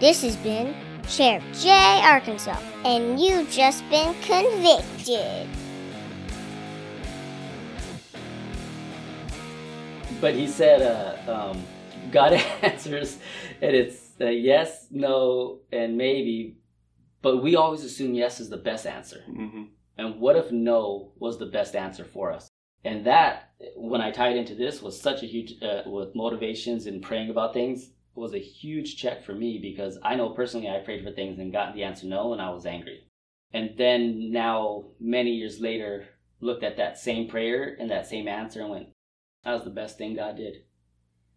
This 0.00 0.22
has 0.22 0.36
been 0.36 0.76
Sheriff 1.08 1.42
Jay 1.60 2.00
Arkansas, 2.04 2.58
and 2.84 3.18
you've 3.20 3.50
just 3.50 3.82
been 3.90 4.14
convicted. 4.22 5.48
But 10.20 10.34
he 10.34 10.46
said, 10.46 10.82
uh, 10.82 11.50
um, 11.50 11.64
God 12.10 12.32
answers, 12.62 13.18
and 13.60 13.74
it's 13.74 14.12
uh, 14.20 14.26
yes, 14.26 14.86
no, 14.90 15.60
and 15.72 15.96
maybe. 15.96 16.58
But 17.22 17.42
we 17.42 17.56
always 17.56 17.82
assume 17.82 18.14
yes 18.14 18.38
is 18.40 18.48
the 18.50 18.56
best 18.56 18.86
answer. 18.86 19.22
hmm 19.26 19.64
And 19.96 20.20
what 20.20 20.36
if 20.36 20.52
no 20.52 21.12
was 21.18 21.38
the 21.38 21.46
best 21.46 21.74
answer 21.74 22.04
for 22.04 22.32
us? 22.32 22.48
And 22.84 23.06
that, 23.06 23.50
when 23.76 24.00
I 24.00 24.10
tied 24.10 24.36
into 24.36 24.54
this, 24.54 24.80
was 24.80 25.00
such 25.00 25.22
a 25.22 25.26
huge, 25.26 25.54
uh, 25.62 25.82
with 25.86 26.14
motivations 26.14 26.86
and 26.86 27.02
praying 27.02 27.30
about 27.30 27.52
things, 27.52 27.90
was 28.14 28.34
a 28.34 28.38
huge 28.38 28.96
check 28.96 29.24
for 29.24 29.34
me 29.34 29.58
because 29.60 29.98
I 30.02 30.16
know 30.16 30.30
personally 30.30 30.68
I 30.68 30.78
prayed 30.84 31.04
for 31.04 31.12
things 31.12 31.38
and 31.38 31.52
got 31.52 31.74
the 31.74 31.84
answer 31.84 32.06
no, 32.06 32.32
and 32.32 32.42
I 32.42 32.50
was 32.50 32.66
angry. 32.66 33.04
And 33.52 33.70
then 33.78 34.30
now, 34.30 34.90
many 35.00 35.30
years 35.30 35.60
later, 35.60 36.08
looked 36.40 36.62
at 36.62 36.76
that 36.76 36.98
same 36.98 37.28
prayer 37.28 37.76
and 37.78 37.90
that 37.90 38.06
same 38.06 38.28
answer 38.28 38.60
and 38.60 38.70
went, 38.70 38.88
that 39.44 39.52
was 39.52 39.64
the 39.64 39.70
best 39.70 39.98
thing 39.98 40.16
God 40.16 40.36
did. 40.36 40.64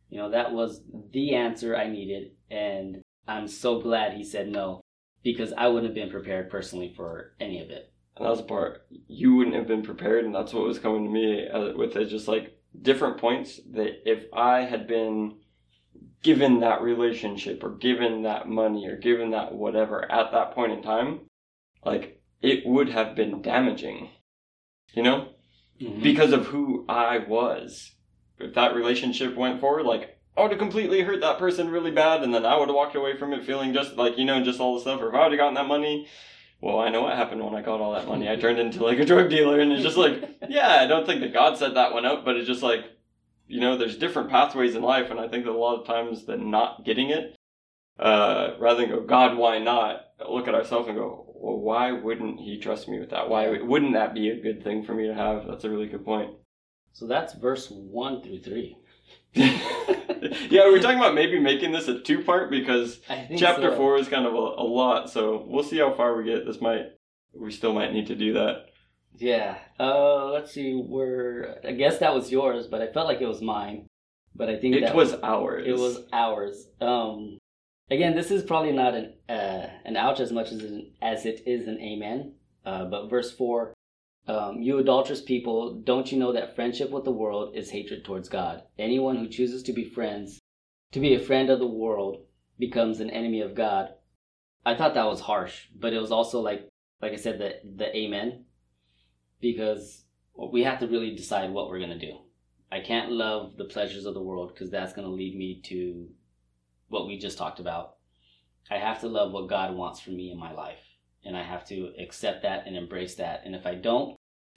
You 0.10 0.18
know, 0.18 0.32
that 0.32 0.52
was 0.52 0.82
the 1.12 1.36
answer 1.36 1.76
I 1.76 1.88
needed. 1.88 2.32
And 2.50 3.02
I'm 3.28 3.48
so 3.48 3.80
glad 3.80 4.14
he 4.14 4.24
said 4.24 4.50
no 4.50 4.82
because 5.24 5.54
I 5.58 5.68
wouldn't 5.68 5.86
have 5.86 5.96
been 5.96 6.12
prepared 6.12 6.50
personally 6.50 6.94
for 6.96 7.34
any 7.40 7.62
of 7.62 7.70
it. 7.70 7.91
And 8.22 8.28
that 8.28 8.32
was 8.34 8.42
the 8.42 8.46
part 8.46 8.86
you 9.08 9.34
wouldn't 9.34 9.56
have 9.56 9.66
been 9.66 9.82
prepared, 9.82 10.26
and 10.26 10.36
that's 10.36 10.54
what 10.54 10.64
was 10.68 10.78
coming 10.78 11.06
to 11.06 11.10
me 11.10 11.48
uh, 11.48 11.76
with 11.76 11.96
it. 11.96 12.06
Just 12.06 12.28
like 12.28 12.56
different 12.80 13.18
points 13.18 13.60
that 13.72 14.08
if 14.08 14.26
I 14.32 14.60
had 14.62 14.86
been 14.86 15.40
given 16.22 16.60
that 16.60 16.84
relationship 16.84 17.64
or 17.64 17.72
given 17.78 18.22
that 18.22 18.48
money 18.48 18.86
or 18.88 18.96
given 18.96 19.32
that 19.32 19.56
whatever 19.56 20.10
at 20.12 20.32
that 20.34 20.54
point 20.54 20.72
in 20.72 20.84
time, 20.84 21.22
like 21.84 22.22
it 22.44 22.64
would 22.64 22.90
have 22.90 23.16
been 23.16 23.42
damaging, 23.42 24.10
you 24.94 25.02
know, 25.02 25.30
Mhm. 25.82 26.04
because 26.04 26.32
of 26.32 26.46
who 26.46 26.86
I 26.88 27.18
was. 27.18 27.96
If 28.40 28.54
that 28.54 28.76
relationship 28.76 29.36
went 29.36 29.60
forward, 29.60 29.88
like 29.88 30.20
I 30.38 30.44
would 30.44 30.52
have 30.52 30.60
completely 30.60 31.02
hurt 31.02 31.22
that 31.22 31.40
person 31.40 31.72
really 31.72 31.90
bad, 31.92 32.22
and 32.22 32.36
then 32.36 32.46
I 32.46 32.56
would 32.56 32.68
have 32.70 32.76
walked 32.76 32.96
away 32.96 33.18
from 33.18 33.34
it 33.34 33.44
feeling 33.44 33.74
just 33.74 33.98
like 33.98 34.20
you 34.20 34.26
know, 34.26 34.44
just 34.44 34.60
all 34.60 34.76
the 34.76 34.82
stuff. 34.82 35.02
Or 35.02 35.10
if 35.10 35.16
I 35.16 35.24
would 35.24 35.32
have 35.32 35.40
gotten 35.40 35.56
that 35.56 35.66
money, 35.68 36.08
well, 36.62 36.80
I 36.80 36.90
know 36.90 37.02
what 37.02 37.16
happened 37.16 37.44
when 37.44 37.56
I 37.56 37.62
got 37.62 37.82
all 37.82 37.94
that 37.94 38.08
money. 38.08 38.30
I 38.30 38.36
turned 38.36 38.60
into 38.60 38.84
like 38.84 39.00
a 39.00 39.06
drug 39.06 39.30
dealer, 39.30 39.60
and 39.60 39.72
it's 39.72 39.84
just 39.84 39.98
like, 39.98 40.38
yeah, 40.48 40.80
I 40.80 40.86
don't 40.88 41.06
think 41.08 41.22
that 41.22 41.34
God 41.34 41.58
set 41.58 41.74
that 41.74 41.92
one 41.92 42.06
up, 42.06 42.24
but 42.24 42.38
it's 42.38 42.48
just 42.48 42.62
like, 42.62 42.86
you 43.48 43.60
know, 43.60 43.78
there's 43.78 43.98
different 43.98 44.30
pathways 44.30 44.76
in 44.76 44.84
life, 44.84 45.10
and 45.10 45.20
I 45.20 45.28
think 45.28 45.46
that 45.46 45.52
a 45.52 45.58
lot 45.58 45.80
of 45.80 45.88
times 45.88 46.26
that 46.26 46.40
not 46.40 46.86
getting 46.86 47.10
it, 47.10 47.36
uh, 48.00 48.52
rather 48.60 48.82
than 48.82 48.92
go, 48.92 49.02
God, 49.02 49.38
why 49.38 49.58
not? 49.58 50.06
Look 50.30 50.48
at 50.48 50.56
ourselves 50.56 50.88
and 50.88 50.98
go, 50.98 51.34
well, 51.36 51.58
why 51.58 51.92
wouldn't 51.92 52.40
He 52.40 52.60
trust 52.60 52.88
me 52.88 53.00
with 53.00 53.10
that? 53.10 53.28
Why 53.28 53.60
wouldn't 53.60 53.94
that 53.94 54.14
be 54.14 54.30
a 54.30 54.42
good 54.42 54.64
thing 54.64 54.84
for 54.84 54.94
me 54.94 55.08
to 55.08 55.16
have? 55.16 55.48
That's 55.48 55.64
a 55.64 55.70
really 55.70 55.88
good 55.88 56.06
point. 56.06 56.36
So 56.94 57.08
that's 57.08 57.34
verse 57.34 57.70
1 57.72 58.22
through 58.22 58.42
3. 58.42 58.78
yeah, 60.50 60.66
we 60.66 60.72
were 60.72 60.80
talking 60.80 60.98
about 60.98 61.16
maybe 61.16 61.40
making 61.40 61.72
this 61.72 61.88
a 61.88 62.00
two 62.00 62.24
part 62.24 62.50
because 62.50 63.00
chapter 63.38 63.72
so. 63.72 63.76
four 63.76 63.98
is 63.98 64.08
kind 64.08 64.26
of 64.26 64.34
a, 64.34 64.38
a 64.38 64.66
lot, 64.66 65.10
so 65.10 65.44
we'll 65.48 65.64
see 65.64 65.78
how 65.78 65.94
far 65.94 66.16
we 66.16 66.24
get. 66.24 66.46
This 66.46 66.62
might, 66.62 66.86
we 67.34 67.52
still 67.52 67.74
might 67.74 67.94
need 67.94 68.08
to 68.08 68.16
do 68.16 68.34
that. 68.34 68.68
Yeah. 69.18 69.58
Uh, 69.80 70.28
let's 70.32 70.52
see. 70.52 70.74
Where 70.74 71.60
I 71.68 71.74
guess 71.74 72.00
that 72.00 72.14
was 72.14 72.32
yours, 72.32 72.68
but 72.68 72.82
I 72.82 72.88
felt 72.92 73.08
like 73.08 73.22
it 73.22 73.28
was 73.28 73.42
mine. 73.42 73.88
But 74.34 74.50
I 74.50 74.58
think 74.58 74.76
It 74.76 74.82
that 74.82 74.96
was 74.96 75.14
ours. 75.22 75.66
It 75.68 75.78
was 75.78 76.06
ours. 76.14 76.68
Um, 76.80 77.38
again, 77.90 78.16
this 78.16 78.32
is 78.32 78.44
probably 78.44 78.72
not 78.72 78.96
an 78.96 79.14
uh, 79.28 79.68
an 79.86 79.98
ouch 79.98 80.20
as 80.22 80.32
much 80.32 80.52
as 80.52 80.64
an, 80.64 80.92
as 81.02 81.26
it 81.26 81.44
is 81.46 81.68
an 81.68 81.80
amen. 81.80 82.34
Uh, 82.66 82.86
but 82.86 83.10
verse 83.10 83.32
four, 83.32 83.74
um, 84.28 84.62
you 84.62 84.78
adulterous 84.78 85.22
people, 85.22 85.82
don't 85.84 86.12
you 86.12 86.18
know 86.18 86.34
that 86.34 86.56
friendship 86.56 86.92
with 86.92 87.04
the 87.04 87.12
world 87.12 87.56
is 87.56 87.72
hatred 87.72 88.06
towards 88.06 88.30
God? 88.30 88.64
Anyone 88.78 89.18
who 89.18 89.28
chooses 89.28 89.64
to 89.64 89.74
be 89.74 89.84
friends, 89.84 90.40
to 90.92 91.00
be 91.00 91.16
a 91.16 91.20
friend 91.20 91.50
of 91.50 91.60
the 91.60 91.68
world, 91.68 92.26
becomes 92.60 93.00
an 93.00 93.10
enemy 93.10 93.42
of 93.42 93.56
God. 93.56 93.90
I 94.66 94.76
thought 94.76 94.94
that 94.94 95.08
was 95.08 95.22
harsh, 95.22 95.68
but 95.76 95.94
it 95.94 96.00
was 96.00 96.12
also 96.12 96.40
like, 96.40 96.70
like 97.02 97.14
I 97.14 97.16
said, 97.16 97.40
the 97.40 97.56
the 97.78 97.98
amen, 97.98 98.46
because 99.42 100.06
we 100.52 100.64
have 100.64 100.80
to 100.80 100.88
really 100.88 101.16
decide 101.16 101.52
what 101.52 101.70
we're 101.70 101.80
gonna 101.80 101.98
do. 101.98 102.20
I 102.72 102.80
can't 102.80 103.12
love 103.12 103.58
the 103.58 103.66
pleasures 103.66 104.06
of 104.06 104.14
the 104.14 104.22
world 104.22 104.54
because 104.54 104.70
that's 104.70 104.94
gonna 104.94 105.10
lead 105.10 105.36
me 105.36 105.62
to 105.66 106.08
what 106.88 107.08
we 107.08 107.18
just 107.18 107.38
talked 107.38 107.60
about. 107.60 107.96
I 108.70 108.78
have 108.78 109.02
to 109.02 109.08
love 109.08 109.32
what 109.32 109.50
God 109.50 109.76
wants 109.76 110.00
for 110.00 110.12
me 110.12 110.32
in 110.32 110.38
my 110.38 110.54
life, 110.54 110.80
and 111.26 111.36
I 111.38 111.44
have 111.44 111.66
to 111.68 111.92
accept 112.00 112.44
that 112.44 112.66
and 112.68 112.76
embrace 112.76 113.16
that. 113.16 113.42
And 113.46 113.56
if 113.56 113.66
I 113.66 113.76
don't, 113.76 114.16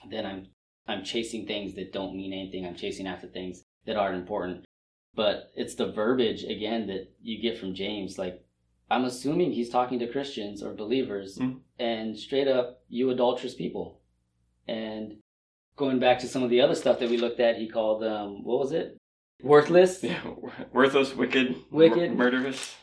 then 0.09 0.25
I'm 0.25 0.47
I'm 0.87 1.03
chasing 1.03 1.45
things 1.47 1.73
that 1.75 1.91
don't 1.93 2.15
mean 2.15 2.31
anything. 2.33 2.65
I'm 2.65 2.75
chasing 2.75 3.07
after 3.07 3.27
things 3.27 3.63
that 3.85 3.95
aren't 3.97 4.17
important. 4.17 4.65
But 5.15 5.51
it's 5.55 5.75
the 5.75 5.91
verbiage 5.91 6.43
again 6.43 6.87
that 6.87 7.11
you 7.21 7.41
get 7.41 7.57
from 7.57 7.73
James. 7.73 8.17
Like 8.17 8.43
I'm 8.91 9.05
assuming 9.05 9.51
he's 9.51 9.69
talking 9.69 9.97
to 9.99 10.11
Christians 10.11 10.61
or 10.61 10.73
believers, 10.73 11.37
Mhm. 11.39 11.61
and 11.79 12.17
straight 12.17 12.47
up, 12.47 12.81
you 12.87 13.09
adulterous 13.09 13.55
people. 13.55 14.01
And 14.67 15.17
going 15.75 15.99
back 15.99 16.19
to 16.19 16.27
some 16.27 16.43
of 16.43 16.49
the 16.49 16.61
other 16.61 16.75
stuff 16.75 16.99
that 16.99 17.09
we 17.09 17.17
looked 17.17 17.39
at, 17.39 17.57
he 17.57 17.67
called 17.67 18.03
um, 18.03 18.43
what 18.43 18.59
was 18.59 18.71
it? 18.71 18.97
Worthless. 19.41 20.03
Yeah, 20.03 20.21
worthless, 20.71 21.15
wicked, 21.15 21.55
Wicked. 21.71 22.11
mur- 22.11 22.15
murderous. 22.31 22.75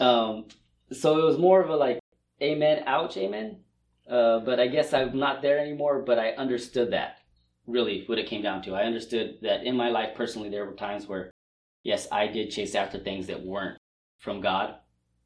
Um, 0.00 0.46
so 0.92 1.18
it 1.20 1.24
was 1.24 1.38
more 1.38 1.60
of 1.62 1.70
a 1.70 1.76
like, 1.76 1.98
amen, 2.42 2.84
ouch, 2.86 3.16
amen. 3.16 3.60
Uh, 4.08 4.40
but 4.40 4.58
I 4.58 4.68
guess 4.68 4.94
I'm 4.94 5.18
not 5.18 5.42
there 5.42 5.58
anymore. 5.58 6.02
But 6.02 6.18
I 6.18 6.30
understood 6.30 6.92
that 6.92 7.18
really 7.66 8.04
what 8.06 8.18
it 8.18 8.26
came 8.26 8.42
down 8.42 8.62
to. 8.62 8.74
I 8.74 8.84
understood 8.84 9.38
that 9.42 9.64
in 9.64 9.76
my 9.76 9.90
life 9.90 10.14
personally, 10.16 10.48
there 10.48 10.64
were 10.64 10.72
times 10.72 11.06
where, 11.06 11.30
yes, 11.82 12.08
I 12.10 12.26
did 12.26 12.50
chase 12.50 12.74
after 12.74 12.98
things 12.98 13.26
that 13.26 13.44
weren't 13.44 13.78
from 14.18 14.40
God, 14.40 14.74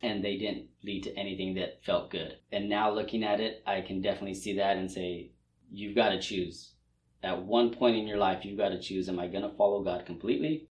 and 0.03 0.22
they 0.22 0.37
didn't 0.37 0.66
lead 0.83 1.05
to 1.05 1.16
anything 1.16 1.55
that 1.55 1.85
felt 1.85 2.11
good. 2.11 2.37
And 2.51 2.68
now 2.68 2.92
looking 2.92 3.22
at 3.22 3.40
it, 3.40 3.62
I 3.66 3.81
can 3.81 4.03
definitely 4.03 4.35
see 4.35 4.57
that 4.57 4.77
and 4.77 4.90
say, 4.90 5.31
you've 5.70 5.94
got 5.94 6.11
to 6.11 6.20
choose. 6.20 6.75
At 7.22 7.42
one 7.42 7.70
point 7.70 7.96
in 7.96 8.07
your 8.07 8.18
life, 8.18 8.44
you've 8.44 8.59
got 8.59 8.70
to 8.70 8.81
choose 8.81 9.09
am 9.09 9.20
I 9.20 9.29
going 9.29 9.48
to 9.48 9.57
follow 9.57 9.83
God 9.85 10.05
completely 10.05 10.68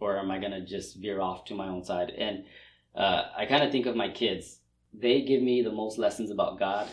or 0.00 0.16
am 0.18 0.30
I 0.30 0.38
going 0.38 0.52
to 0.52 0.64
just 0.64 0.96
veer 0.96 1.20
off 1.20 1.44
to 1.46 1.54
my 1.54 1.66
own 1.66 1.84
side? 1.84 2.10
And 2.16 2.44
uh, 2.94 3.24
I 3.36 3.46
kind 3.46 3.64
of 3.64 3.72
think 3.72 3.86
of 3.86 3.96
my 3.96 4.08
kids. 4.08 4.60
They 4.92 5.22
give 5.22 5.42
me 5.42 5.62
the 5.62 5.72
most 5.72 5.98
lessons 5.98 6.30
about 6.30 6.58
God 6.58 6.88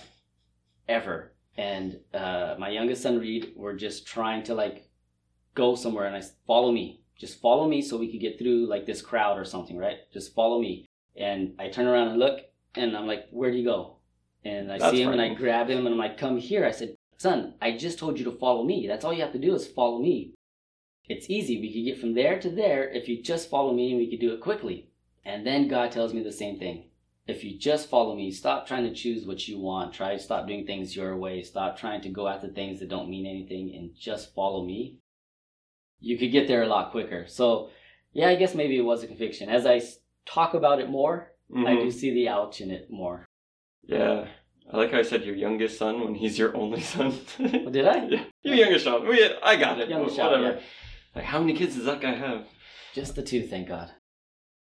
ever. 0.88 1.34
And 1.58 2.00
uh, 2.14 2.56
my 2.60 2.70
youngest 2.70 3.02
son, 3.02 3.20
Reed, 3.20 3.54
we're 3.56 3.76
just 3.76 4.06
trying 4.06 4.44
to 4.44 4.54
like 4.54 4.90
go 5.54 5.76
somewhere 5.76 6.06
and 6.06 6.16
I 6.16 6.24
follow 6.46 6.72
me. 6.72 7.02
Just 7.18 7.40
follow 7.40 7.68
me 7.68 7.82
so 7.82 7.98
we 7.98 8.12
could 8.12 8.20
get 8.20 8.38
through 8.38 8.68
like 8.68 8.86
this 8.86 9.02
crowd 9.02 9.38
or 9.38 9.46
something, 9.46 9.78
right? 9.78 9.98
Just 10.14 10.36
follow 10.36 10.62
me. 10.62 10.86
And 11.16 11.54
I 11.58 11.70
turn 11.70 11.88
around 11.88 12.10
and 12.10 12.20
look 12.20 12.42
and 12.76 12.96
I'm 12.96 13.08
like, 13.08 13.28
where 13.32 13.52
do 13.52 13.58
you 13.58 13.64
go? 13.64 13.98
And 14.44 14.72
I 14.72 14.78
That's 14.78 14.92
see 14.92 15.02
him 15.02 15.14
and 15.14 15.22
I 15.22 15.34
grab 15.34 15.70
him 15.70 15.86
and 15.86 15.90
I'm 15.90 15.98
like, 15.98 16.18
come 16.18 16.38
here. 16.38 16.66
I 16.66 16.72
said, 16.72 16.98
son, 17.18 17.56
I 17.62 17.78
just 17.78 17.98
told 17.98 18.20
you 18.20 18.26
to 18.26 18.32
follow 18.38 18.64
me. 18.64 18.86
That's 18.88 19.06
all 19.06 19.14
you 19.14 19.22
have 19.22 19.32
to 19.32 19.40
do 19.40 19.56
is 19.56 19.66
follow 19.66 20.00
me. 20.00 20.34
It's 21.08 21.30
easy. 21.30 21.62
We 21.62 21.72
could 21.72 21.86
get 21.86 22.02
from 22.02 22.16
there 22.16 22.40
to 22.40 22.50
there 22.50 22.90
if 22.90 23.08
you 23.08 23.24
just 23.24 23.50
follow 23.50 23.74
me 23.74 23.92
and 23.92 23.98
we 23.98 24.10
could 24.10 24.20
do 24.20 24.34
it 24.34 24.42
quickly. 24.42 24.90
And 25.24 25.48
then 25.48 25.68
God 25.68 25.92
tells 25.92 26.14
me 26.14 26.22
the 26.22 26.32
same 26.32 26.60
thing. 26.60 26.90
If 27.28 27.44
you 27.44 27.58
just 27.58 27.90
follow 27.90 28.16
me, 28.16 28.32
stop 28.32 28.68
trying 28.68 28.84
to 28.84 28.94
choose 28.94 29.26
what 29.26 29.48
you 29.48 29.60
want. 29.60 29.94
Try 29.94 30.14
to 30.14 30.20
stop 30.20 30.48
doing 30.48 30.66
things 30.66 30.96
your 30.96 31.18
way. 31.18 31.42
Stop 31.42 31.78
trying 31.78 32.02
to 32.02 32.10
go 32.10 32.28
after 32.28 32.48
things 32.48 32.80
that 32.80 32.90
don't 32.90 33.10
mean 33.10 33.26
anything 33.26 33.74
and 33.76 33.96
just 34.00 34.34
follow 34.36 34.64
me. 34.64 35.00
You 36.00 36.18
could 36.20 36.32
get 36.32 36.48
there 36.48 36.62
a 36.62 36.68
lot 36.68 36.92
quicker. 36.92 37.26
So, 37.28 37.72
yeah, 38.14 38.28
I 38.30 38.36
guess 38.36 38.54
maybe 38.54 38.78
it 38.78 38.82
was 38.82 39.02
a 39.02 39.08
conviction. 39.08 39.50
As 39.50 39.66
I 39.66 39.82
talk 40.28 40.54
about 40.54 40.80
it 40.80 40.90
more, 40.90 41.32
I 41.52 41.58
Mhm. 41.76 41.82
do 41.84 41.92
see 41.92 42.12
the 42.14 42.30
ouch 42.30 42.62
in 42.62 42.70
it 42.70 42.92
more. 42.92 43.26
Yeah. 43.88 44.28
I 44.72 44.78
like 44.78 44.92
how 44.92 45.00
I 45.00 45.04
said 45.04 45.24
your 45.26 45.36
youngest 45.36 45.78
son 45.80 46.02
when 46.04 46.16
he's 46.16 46.38
your 46.38 46.56
only 46.56 46.82
son. 46.82 47.20
Oh, 47.40 47.70
did 47.72 47.88
I? 47.88 48.06
yeah. 48.10 48.24
Your 48.44 48.56
youngest 48.56 48.86
son. 48.86 49.08
We, 49.08 49.24
I 49.44 49.56
got 49.56 49.80
it. 49.80 49.90
Youngest 49.90 50.16
Wh- 50.16 50.18
child, 50.18 50.32
Whatever. 50.42 50.58
yeah. 50.58 50.64
Like, 51.16 51.26
how 51.26 51.40
many 51.40 51.54
kids 51.54 51.76
does 51.76 51.86
that 51.86 52.02
guy 52.02 52.14
have? 52.16 52.46
Just 52.94 53.16
the 53.16 53.24
two, 53.24 53.48
thank 53.48 53.68
God. 53.68 53.92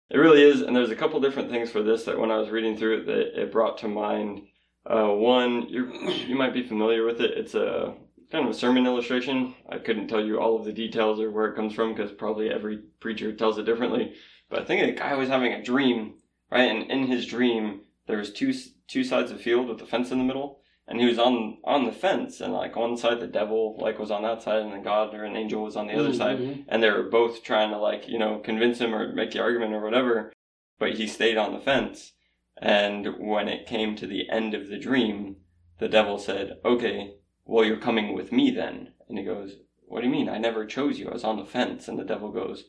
It 0.10 0.18
really 0.18 0.44
is, 0.44 0.62
and 0.62 0.76
there's 0.76 0.92
a 0.92 0.96
couple 0.96 1.20
different 1.20 1.50
things 1.50 1.72
for 1.72 1.82
this 1.82 2.04
that 2.04 2.20
when 2.20 2.32
I 2.32 2.38
was 2.38 2.50
reading 2.50 2.78
through 2.78 3.00
it, 3.00 3.06
that 3.08 3.42
it 3.42 3.52
brought 3.52 3.80
to 3.80 3.88
mind. 3.88 4.48
Uh, 4.86 5.08
one, 5.08 5.68
you 5.68 5.92
you 6.28 6.36
might 6.36 6.54
be 6.54 6.68
familiar 6.68 7.06
with 7.06 7.22
it. 7.22 7.38
It's 7.38 7.56
a 7.56 7.96
kind 8.32 8.46
of 8.46 8.52
a 8.52 8.58
sermon 8.58 8.86
illustration. 8.86 9.56
I 9.70 9.80
couldn't 9.80 10.08
tell 10.08 10.24
you 10.24 10.40
all 10.40 10.60
of 10.60 10.66
the 10.66 10.74
details 10.74 11.20
or 11.20 11.32
where 11.32 11.48
it 11.48 11.56
comes 11.56 11.74
from 11.74 11.94
because 11.94 12.12
probably 12.12 12.50
every 12.50 12.78
preacher 13.00 13.34
tells 13.34 13.58
it 13.58 13.64
differently. 13.64 14.14
But 14.50 14.62
I 14.62 14.66
think 14.66 14.86
the 14.86 15.02
guy 15.02 15.16
was 15.16 15.30
having 15.30 15.54
a 15.54 15.64
dream, 15.64 16.16
right? 16.52 16.70
And 16.70 16.92
in 16.92 17.08
his 17.08 17.26
dream, 17.26 17.82
there 18.08 18.18
was 18.18 18.32
two 18.32 18.54
two 18.88 19.04
sides 19.04 19.32
of 19.32 19.42
field 19.42 19.68
with 19.68 19.82
a 19.82 19.88
fence 19.88 20.12
in 20.12 20.20
the 20.20 20.24
middle, 20.24 20.60
and 20.88 21.00
he 21.00 21.06
was 21.08 21.18
on 21.20 21.58
on 21.64 21.86
the 21.86 21.92
fence, 21.92 22.42
and 22.42 22.54
like 22.54 22.76
one 22.76 22.96
side 22.98 23.20
the 23.20 23.28
devil 23.28 23.76
like 23.80 23.98
was 24.00 24.12
on 24.12 24.24
that 24.24 24.42
side, 24.44 24.62
and 24.62 24.72
then 24.72 24.84
God 24.84 25.14
or 25.14 25.24
an 25.24 25.36
angel 25.36 25.64
was 25.64 25.76
on 25.76 25.88
the 25.88 25.94
other 25.98 26.14
side. 26.14 26.38
Mhm. 26.40 26.66
and 26.68 26.82
they 26.84 26.90
were 26.92 27.10
both 27.10 27.44
trying 27.44 27.72
to 27.72 27.78
like 27.78 28.08
you 28.08 28.20
know 28.20 28.40
convince 28.40 28.80
him 28.80 28.94
or 28.94 29.12
make 29.14 29.32
the 29.32 29.40
argument 29.42 29.74
or 29.74 29.82
whatever. 29.84 30.32
But 30.78 30.94
he 30.96 31.08
stayed 31.08 31.38
on 31.38 31.54
the 31.54 31.60
fence. 31.60 32.14
And 32.58 33.18
when 33.20 33.48
it 33.48 33.66
came 33.68 33.96
to 33.98 34.08
the 34.08 34.30
end 34.30 34.54
of 34.54 34.68
the 34.70 34.78
dream 34.78 35.38
the 35.80 35.90
devil 35.90 36.18
said 36.18 36.58
okay 36.64 37.16
well 37.46 37.66
you're 37.66 37.78
coming 37.78 38.14
with 38.14 38.32
me 38.32 38.50
then. 38.52 38.94
And 39.10 39.18
he 39.18 39.26
goes 39.26 39.58
what 39.88 40.02
do 40.02 40.08
you 40.08 40.12
mean? 40.14 40.30
I 40.30 40.38
never 40.38 40.66
chose 40.66 40.98
you. 41.00 41.10
I 41.10 41.14
was 41.14 41.24
on 41.24 41.38
the 41.38 41.46
fence. 41.46 41.88
And 41.88 41.98
the 42.00 42.04
devil 42.06 42.32
goes 42.32 42.66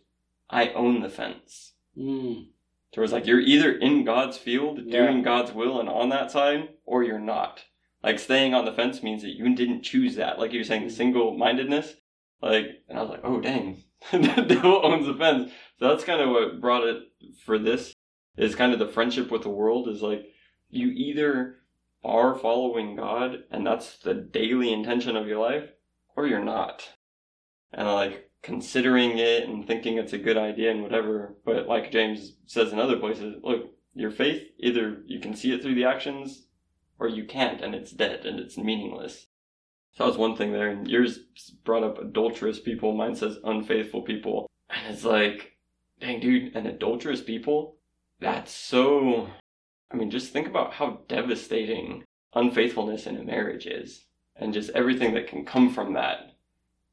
i 0.50 0.68
own 0.70 1.00
the 1.00 1.08
fence. 1.08 1.72
Mm. 1.98 2.48
so 2.94 3.02
it's 3.02 3.12
like 3.12 3.26
you're 3.26 3.40
either 3.40 3.72
in 3.72 4.04
god's 4.04 4.36
field 4.38 4.80
Yeah. 4.84 5.06
doing 5.06 5.22
god's 5.22 5.52
will 5.52 5.80
and 5.80 5.88
on 5.88 6.08
that 6.10 6.30
side 6.30 6.68
or 6.84 7.02
you're 7.02 7.18
not 7.18 7.64
like 8.06 8.18
staying 8.18 8.54
on 8.54 8.64
the 8.64 8.72
fence 8.72 9.02
means 9.02 9.20
that 9.22 9.36
you 9.36 9.54
didn't 9.54 9.82
choose 9.82 10.16
that 10.16 10.38
like 10.38 10.54
you're 10.54 10.64
saying 10.64 10.84
the 10.84 10.90
single-mindedness 10.90 11.94
like, 12.42 12.82
and 12.88 12.98
I 12.98 13.02
was 13.02 13.10
like, 13.10 13.20
oh 13.24 13.40
dang, 13.40 13.82
the 14.12 14.44
devil 14.46 14.80
owns 14.84 15.06
the 15.06 15.14
fence. 15.14 15.50
So 15.78 15.88
that's 15.88 16.04
kind 16.04 16.20
of 16.20 16.30
what 16.30 16.60
brought 16.60 16.86
it 16.86 17.02
for 17.44 17.58
this 17.58 17.94
is 18.36 18.54
kind 18.54 18.72
of 18.72 18.78
the 18.78 18.88
friendship 18.88 19.30
with 19.30 19.42
the 19.42 19.48
world 19.48 19.88
is 19.88 20.02
like 20.02 20.26
you 20.68 20.88
either 20.88 21.56
are 22.04 22.34
following 22.34 22.96
God 22.96 23.44
and 23.50 23.66
that's 23.66 23.98
the 23.98 24.14
daily 24.14 24.72
intention 24.72 25.16
of 25.16 25.26
your 25.26 25.40
life, 25.40 25.70
or 26.14 26.26
you're 26.26 26.44
not. 26.44 26.88
And 27.72 27.88
like 27.88 28.30
considering 28.42 29.18
it 29.18 29.48
and 29.48 29.66
thinking 29.66 29.98
it's 29.98 30.12
a 30.12 30.18
good 30.18 30.36
idea 30.36 30.70
and 30.70 30.82
whatever. 30.82 31.36
But 31.44 31.66
like 31.66 31.90
James 31.90 32.36
says 32.46 32.72
in 32.72 32.78
other 32.78 32.98
places, 32.98 33.36
look, 33.42 33.72
your 33.94 34.10
faith 34.10 34.42
either 34.58 35.02
you 35.06 35.20
can 35.20 35.34
see 35.34 35.52
it 35.52 35.62
through 35.62 35.74
the 35.74 35.86
actions 35.86 36.45
or 36.98 37.08
you 37.08 37.24
can't 37.24 37.60
and 37.60 37.74
it's 37.74 37.92
dead 37.92 38.24
and 38.24 38.38
it's 38.38 38.56
meaningless. 38.56 39.26
So 39.92 40.04
that 40.04 40.10
was 40.10 40.18
one 40.18 40.36
thing 40.36 40.52
there, 40.52 40.68
and 40.68 40.86
yours 40.86 41.20
brought 41.64 41.82
up 41.82 41.98
adulterous 41.98 42.60
people. 42.60 42.94
Mine 42.94 43.14
says 43.14 43.38
unfaithful 43.44 44.02
people. 44.02 44.50
And 44.68 44.92
it's 44.92 45.04
like, 45.04 45.56
dang, 46.00 46.20
dude, 46.20 46.54
and 46.54 46.66
adulterous 46.66 47.22
people? 47.22 47.76
That's 48.20 48.52
so. 48.52 49.28
I 49.90 49.96
mean, 49.96 50.10
just 50.10 50.32
think 50.32 50.48
about 50.48 50.74
how 50.74 51.00
devastating 51.08 52.04
unfaithfulness 52.34 53.06
in 53.06 53.16
a 53.16 53.22
marriage 53.22 53.66
is, 53.66 54.04
and 54.34 54.52
just 54.52 54.70
everything 54.70 55.14
that 55.14 55.28
can 55.28 55.46
come 55.46 55.72
from 55.72 55.94
that, 55.94 56.36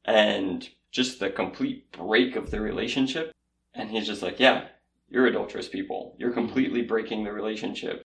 and 0.04 0.66
just 0.90 1.20
the 1.20 1.28
complete 1.28 1.90
break 1.92 2.36
of 2.36 2.50
the 2.50 2.60
relationship. 2.60 3.32
And 3.74 3.90
he's 3.90 4.06
just 4.06 4.22
like, 4.22 4.38
yeah, 4.38 4.68
you're 5.08 5.26
adulterous 5.26 5.68
people. 5.68 6.14
You're 6.18 6.32
completely 6.32 6.82
breaking 6.82 7.24
the 7.24 7.32
relationship. 7.32 8.02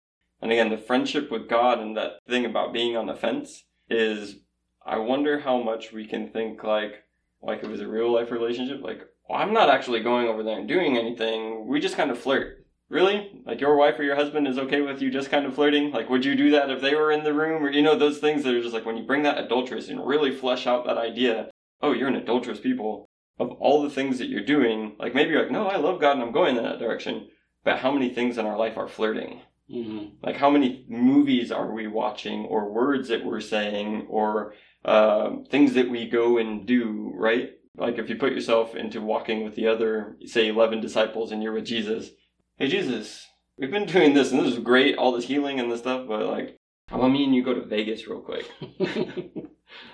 And 0.43 0.51
again, 0.51 0.69
the 0.69 0.77
friendship 0.77 1.31
with 1.31 1.47
God 1.47 1.79
and 1.79 1.95
that 1.95 2.19
thing 2.27 2.45
about 2.45 2.73
being 2.73 2.97
on 2.97 3.05
the 3.05 3.15
fence 3.15 3.63
is 3.89 4.39
I 4.85 4.97
wonder 4.97 5.39
how 5.39 5.63
much 5.63 5.93
we 5.93 6.05
can 6.05 6.27
think 6.27 6.65
like 6.65 7.05
like 7.41 7.63
it 7.63 7.69
was 7.69 7.79
a 7.79 7.87
real 7.87 8.11
life 8.11 8.29
relationship. 8.29 8.81
Like, 8.83 9.03
well, 9.29 9.39
I'm 9.39 9.53
not 9.53 9.69
actually 9.69 10.01
going 10.01 10.27
over 10.27 10.43
there 10.43 10.59
and 10.59 10.67
doing 10.67 10.97
anything. 10.97 11.65
We 11.65 11.79
just 11.79 11.95
kind 11.95 12.11
of 12.11 12.19
flirt. 12.19 12.65
Really? 12.89 13.41
Like 13.45 13.61
your 13.61 13.77
wife 13.77 13.97
or 13.97 14.03
your 14.03 14.17
husband 14.17 14.45
is 14.49 14.57
okay 14.57 14.81
with 14.81 15.01
you 15.01 15.09
just 15.09 15.31
kind 15.31 15.45
of 15.45 15.55
flirting? 15.55 15.91
Like, 15.91 16.09
would 16.09 16.25
you 16.25 16.35
do 16.35 16.51
that 16.51 16.69
if 16.69 16.81
they 16.81 16.93
were 16.93 17.13
in 17.13 17.23
the 17.23 17.33
room? 17.33 17.63
Or 17.63 17.71
you 17.71 17.81
know 17.81 17.97
those 17.97 18.19
things 18.19 18.43
that 18.43 18.53
are 18.53 18.61
just 18.61 18.73
like 18.73 18.85
when 18.85 18.97
you 18.97 19.05
bring 19.05 19.23
that 19.23 19.37
adulterous 19.37 19.87
and 19.87 20.05
really 20.05 20.35
flesh 20.35 20.67
out 20.67 20.85
that 20.85 20.97
idea. 20.97 21.51
Oh, 21.81 21.93
you're 21.93 22.09
an 22.09 22.15
adulterous 22.15 22.59
people. 22.59 23.05
Of 23.39 23.51
all 23.61 23.81
the 23.81 23.89
things 23.89 24.19
that 24.19 24.27
you're 24.27 24.43
doing, 24.43 24.97
like 24.99 25.15
maybe 25.15 25.31
you're 25.31 25.43
like, 25.43 25.51
no, 25.51 25.67
I 25.67 25.77
love 25.77 26.01
God 26.01 26.17
and 26.17 26.21
I'm 26.21 26.33
going 26.33 26.57
in 26.57 26.63
that 26.63 26.79
direction. 26.79 27.29
But 27.63 27.79
how 27.79 27.93
many 27.93 28.13
things 28.13 28.37
in 28.37 28.45
our 28.45 28.57
life 28.57 28.77
are 28.77 28.89
flirting? 28.89 29.39
Mm-hmm. 29.71 30.15
Like, 30.21 30.37
how 30.37 30.49
many 30.49 30.85
movies 30.89 31.51
are 31.51 31.71
we 31.71 31.87
watching, 31.87 32.45
or 32.45 32.71
words 32.71 33.07
that 33.09 33.25
we're 33.25 33.41
saying, 33.41 34.07
or 34.09 34.53
um 34.85 35.45
things 35.49 35.73
that 35.73 35.89
we 35.89 36.09
go 36.09 36.37
and 36.37 36.65
do, 36.67 37.11
right? 37.15 37.51
Like, 37.77 37.97
if 37.97 38.09
you 38.09 38.15
put 38.15 38.33
yourself 38.33 38.75
into 38.75 39.01
walking 39.01 39.43
with 39.43 39.55
the 39.55 39.67
other, 39.67 40.17
say, 40.25 40.49
11 40.49 40.81
disciples, 40.81 41.31
and 41.31 41.41
you're 41.41 41.53
with 41.53 41.65
Jesus, 41.65 42.09
hey, 42.57 42.67
Jesus, 42.67 43.25
we've 43.57 43.71
been 43.71 43.85
doing 43.85 44.13
this, 44.13 44.31
and 44.31 44.39
this 44.39 44.53
is 44.53 44.59
great, 44.59 44.97
all 44.97 45.11
this 45.11 45.25
healing 45.25 45.59
and 45.59 45.71
this 45.71 45.79
stuff, 45.79 46.07
but 46.07 46.25
like, 46.25 46.57
how 46.89 46.97
about 46.97 47.11
me 47.11 47.23
and 47.23 47.33
you 47.33 47.43
go 47.43 47.53
to 47.53 47.65
Vegas 47.65 48.07
real 48.07 48.21
quick? 48.21 48.45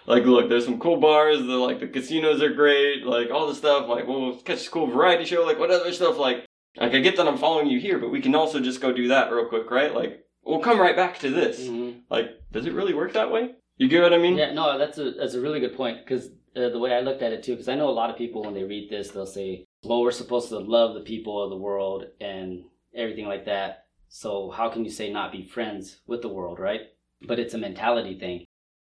like, 0.07 0.25
look, 0.25 0.49
there's 0.49 0.65
some 0.65 0.79
cool 0.79 0.99
bars, 0.99 1.39
the 1.39 1.55
like 1.55 1.79
the 1.79 1.87
casinos 1.87 2.41
are 2.41 2.53
great, 2.53 3.05
like 3.05 3.29
all 3.31 3.47
the 3.47 3.55
stuff, 3.55 3.87
like 3.87 4.07
we'll 4.07 4.35
catch 4.37 4.67
a 4.67 4.69
cool 4.69 4.87
variety 4.87 5.25
show, 5.25 5.45
like 5.45 5.59
what 5.59 5.71
other 5.71 5.93
stuff, 5.93 6.17
like 6.17 6.45
like 6.77 6.93
I 6.93 6.99
get 6.99 7.17
that 7.17 7.27
I'm 7.27 7.37
following 7.37 7.67
you 7.67 7.79
here, 7.79 7.99
but 7.99 8.11
we 8.11 8.21
can 8.21 8.35
also 8.35 8.59
just 8.59 8.81
go 8.81 8.91
do 8.91 9.07
that 9.09 9.31
real 9.31 9.45
quick, 9.45 9.69
right? 9.71 9.93
Like 9.93 10.25
we'll 10.43 10.59
come 10.59 10.79
right 10.79 10.95
back 10.95 11.19
to 11.19 11.29
this. 11.29 11.67
Mhm. 11.67 12.01
Like, 12.09 12.29
does 12.51 12.65
it 12.65 12.73
really 12.73 12.93
work 12.93 13.13
that 13.13 13.31
way? 13.31 13.51
You 13.77 13.87
get 13.87 14.01
what 14.03 14.13
I 14.13 14.17
mean? 14.17 14.37
Yeah, 14.37 14.53
no, 14.53 14.77
that's 14.77 14.97
a 14.97 15.11
that's 15.11 15.33
a 15.35 15.41
really 15.41 15.59
good 15.59 15.75
point 15.75 15.99
because 16.03 16.29
uh, 16.55 16.69
the 16.69 16.79
way 16.79 16.93
I 16.93 17.01
looked 17.01 17.21
at 17.21 17.31
it 17.31 17.43
too, 17.43 17.53
because 17.53 17.69
I 17.69 17.75
know 17.75 17.89
a 17.89 17.91
lot 17.91 18.09
of 18.09 18.17
people 18.17 18.43
when 18.43 18.53
they 18.53 18.63
read 18.63 18.89
this, 18.89 19.11
they'll 19.11 19.25
say, 19.25 19.65
"Well, 19.83 20.01
we're 20.01 20.11
supposed 20.11 20.49
to 20.49 20.59
love 20.59 20.95
the 20.95 21.01
people 21.01 21.41
of 21.41 21.49
the 21.49 21.57
world 21.57 22.05
and 22.19 22.63
everything 22.95 23.27
like 23.27 23.45
that. 23.45 23.85
So 24.09 24.49
how 24.49 24.69
can 24.69 24.83
you 24.83 24.91
say 24.91 25.11
not 25.11 25.31
be 25.31 25.43
friends 25.43 26.01
with 26.07 26.21
the 26.21 26.29
world, 26.29 26.59
right?" 26.59 26.81
But 27.27 27.39
it's 27.39 27.53
a 27.53 27.57
mentality 27.57 28.17
thing. 28.19 28.45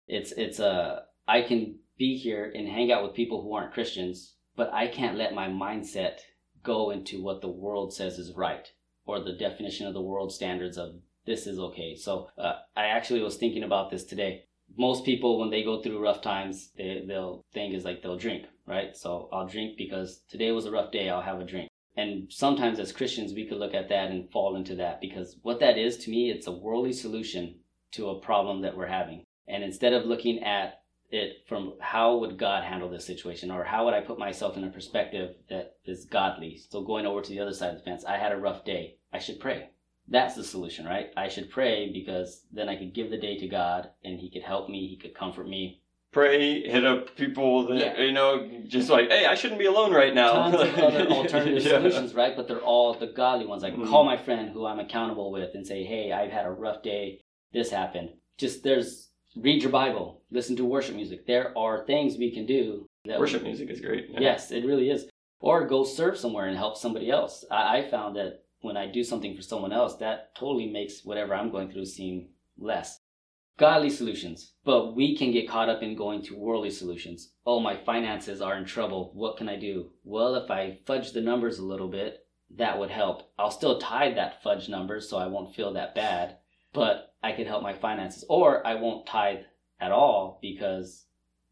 It's 0.09 0.33
it's 0.33 0.59
a 0.59 1.05
I 1.29 1.43
can 1.43 1.79
be 1.99 2.17
here 2.17 2.51
and 2.55 2.67
hang 2.67 2.91
out 2.91 3.05
with 3.05 3.15
people 3.15 3.43
who 3.43 3.53
aren't 3.53 3.75
Christians, 3.75 4.35
but 4.57 4.73
I 4.73 4.89
can't 4.89 5.19
let 5.19 5.35
my 5.35 5.49
mindset 5.49 6.21
go 6.63 6.91
into 6.91 7.23
what 7.23 7.41
the 7.41 7.49
world 7.49 7.93
says 7.93 8.19
is 8.19 8.33
right 8.35 8.73
or 9.07 9.21
the 9.21 9.33
definition 9.33 9.87
of 9.87 9.95
the 9.95 10.01
world 10.01 10.33
standards 10.33 10.79
of 10.79 10.95
this 11.27 11.47
is 11.47 11.59
okay. 11.59 11.95
So 11.97 12.29
uh, 12.39 12.55
I 12.77 12.87
actually 12.87 13.23
was 13.23 13.37
thinking 13.37 13.63
about 13.63 13.91
this 13.91 14.05
today. 14.05 14.45
Most 14.77 15.05
people 15.05 15.39
when 15.39 15.51
they 15.51 15.63
go 15.63 15.83
through 15.83 16.03
rough 16.03 16.23
times 16.23 16.71
they, 16.77 17.03
they'll 17.07 17.45
think 17.53 17.75
is 17.75 17.85
like 17.85 18.03
they'll 18.03 18.17
drink 18.17 18.45
right? 18.67 18.97
So 18.97 19.29
i'll 19.33 19.49
drink 19.49 19.77
because 19.77 20.23
today 20.29 20.53
was 20.53 20.65
a 20.65 20.71
rough 20.71 20.93
day 20.93 21.09
i'll 21.09 21.21
have 21.21 21.41
a 21.41 21.45
drink. 21.45 21.69
And 21.97 22.33
sometimes 22.33 22.79
as 22.79 22.93
christians 22.93 23.35
we 23.35 23.47
could 23.47 23.59
look 23.59 23.75
at 23.75 23.89
that 23.89 24.11
and 24.11 24.31
fall 24.31 24.57
into 24.57 24.77
that 24.77 25.01
because 25.01 25.37
what 25.43 25.61
that 25.61 25.77
is 25.77 25.99
to 25.99 26.11
me 26.11 26.31
it's 26.31 26.47
a 26.47 26.53
worldly 26.53 26.93
solution 26.93 27.57
to 27.93 28.11
a 28.11 28.21
problem 28.21 28.63
that 28.63 28.77
we're 28.77 28.87
having. 28.87 29.25
And 29.49 29.65
instead 29.65 29.93
of 29.93 30.07
looking 30.07 30.43
at 30.45 30.80
it 31.11 31.45
from 31.49 31.75
how 31.81 32.17
would 32.19 32.39
god 32.39 32.65
handle 32.65 32.89
this 32.89 33.05
situation 33.05 33.51
or 33.51 33.65
how 33.65 33.85
would 33.85 33.95
i 33.95 34.01
put 34.01 34.19
myself 34.19 34.57
in 34.57 34.65
a 34.65 34.71
perspective 34.71 35.35
that 35.49 35.75
is 35.85 36.05
godly 36.05 36.61
so 36.71 36.83
going 36.83 37.07
over 37.07 37.21
to 37.21 37.31
the 37.31 37.41
other 37.41 37.53
side 37.53 37.71
of 37.71 37.79
the 37.79 37.85
fence 37.85 38.05
i 38.05 38.17
had 38.17 38.33
a 38.33 38.37
rough 38.37 38.65
day 38.65 38.97
i 39.13 39.19
should 39.19 39.41
pray 39.41 39.71
That's 40.09 40.35
the 40.35 40.43
solution, 40.43 40.87
right? 40.87 41.09
I 41.17 41.29
should 41.29 41.51
pray 41.51 41.91
because 41.93 42.43
then 42.57 42.69
I 42.69 42.75
could 42.77 42.95
give 42.95 43.11
the 43.11 43.17
day 43.27 43.37
to 43.39 43.47
God 43.47 43.91
and 44.05 44.19
He 44.19 44.29
could 44.29 44.43
help 44.43 44.69
me, 44.69 44.89
He 44.89 44.97
could 45.03 45.15
comfort 45.15 45.47
me. 45.49 45.83
Pray, 46.11 46.63
hit 46.69 46.85
up 46.85 47.15
people 47.17 47.69
that, 47.69 47.79
Yeah. 47.79 48.03
you 48.07 48.13
know, 48.13 48.31
just 48.67 48.91
like, 48.91 49.09
hey, 49.09 49.27
I 49.27 49.37
shouldn't 49.37 49.61
be 49.61 49.67
alone 49.67 49.93
right 49.95 50.13
now. 50.15 50.33
Tons 50.33 50.55
of 50.57 50.79
other 50.79 51.07
alternative 51.19 51.63
Yeah. 51.63 51.79
solutions, 51.79 52.13
right? 52.15 52.35
But 52.37 52.49
they're 52.49 52.67
all 52.73 52.95
the 52.95 53.07
godly 53.23 53.47
ones. 53.47 53.63
Like 53.63 53.77
Mhm. 53.77 53.89
call 53.89 54.03
my 54.05 54.17
friend 54.17 54.51
who 54.51 54.67
I'm 54.67 54.81
accountable 54.81 55.31
with 55.31 55.55
and 55.55 55.65
say, 55.65 55.85
hey, 55.85 56.11
I've 56.11 56.33
had 56.33 56.47
a 56.47 56.51
rough 56.51 56.83
day. 56.83 57.21
This 57.53 57.71
happened. 57.71 58.09
Just 58.37 58.65
there's 58.65 59.10
read 59.37 59.63
your 59.63 59.73
Bible, 59.73 60.23
listen 60.31 60.57
to 60.57 60.65
worship 60.65 60.97
music. 60.97 61.27
There 61.27 61.57
are 61.57 61.85
things 61.87 62.17
we 62.17 62.31
can 62.33 62.47
do. 62.47 62.87
That 63.07 63.19
Worship 63.19 63.43
music 63.43 63.71
is 63.71 63.81
great. 63.81 64.09
yeah. 64.11 64.21
Yes, 64.21 64.51
it 64.51 64.65
really 64.65 64.91
is. 64.91 65.09
Or 65.41 65.67
go 65.67 65.85
serve 65.85 66.19
somewhere 66.19 66.47
and 66.47 66.57
help 66.57 66.77
somebody 66.77 67.11
else. 67.11 67.45
I, 67.51 67.79
I 67.79 67.91
found 67.91 68.17
that 68.17 68.45
when 68.61 68.77
I 68.77 68.87
do 68.87 69.03
something 69.03 69.35
for 69.35 69.43
someone 69.43 69.73
else, 69.73 69.97
that 69.97 70.35
totally 70.35 70.67
makes 70.67 71.05
whatever 71.05 71.35
I'm 71.35 71.51
going 71.51 71.71
through 71.71 71.87
seem 71.87 72.29
less. 72.59 72.99
Godly 73.59 73.89
solutions. 73.91 74.53
But 74.65 74.95
we 74.95 75.17
can 75.17 75.33
get 75.33 75.49
caught 75.49 75.71
up 75.71 75.83
in 75.83 75.97
going 75.97 76.23
to 76.25 76.37
worldly 76.37 76.71
solutions. 76.71 77.33
Oh, 77.47 77.59
my 77.61 77.75
finances 77.77 78.43
are 78.43 78.57
in 78.57 78.65
trouble. 78.67 79.13
What 79.15 79.39
can 79.39 79.49
I 79.49 79.57
do? 79.57 79.91
Well, 80.05 80.35
if 80.35 80.51
I 80.51 80.79
fudge 80.87 81.13
the 81.13 81.21
numbers 81.23 81.59
a 81.59 81.65
little 81.65 81.89
bit, 81.89 82.27
that 82.57 82.79
would 82.79 82.91
help. 82.91 83.31
I'll 83.39 83.51
still 83.51 83.79
tithe 83.79 84.17
that 84.17 84.43
fudge 84.43 84.69
number 84.69 85.01
so 85.01 85.17
I 85.17 85.27
won't 85.27 85.55
feel 85.55 85.73
that 85.75 85.95
bad, 85.95 86.37
but 86.73 87.15
I 87.23 87.33
could 87.33 87.47
help 87.47 87.63
my 87.63 87.75
finances. 87.75 88.25
Or 88.29 88.67
I 88.67 88.75
won't 88.75 89.07
tithe 89.07 89.41
at 89.81 89.93
all 89.93 90.39
because 90.41 91.07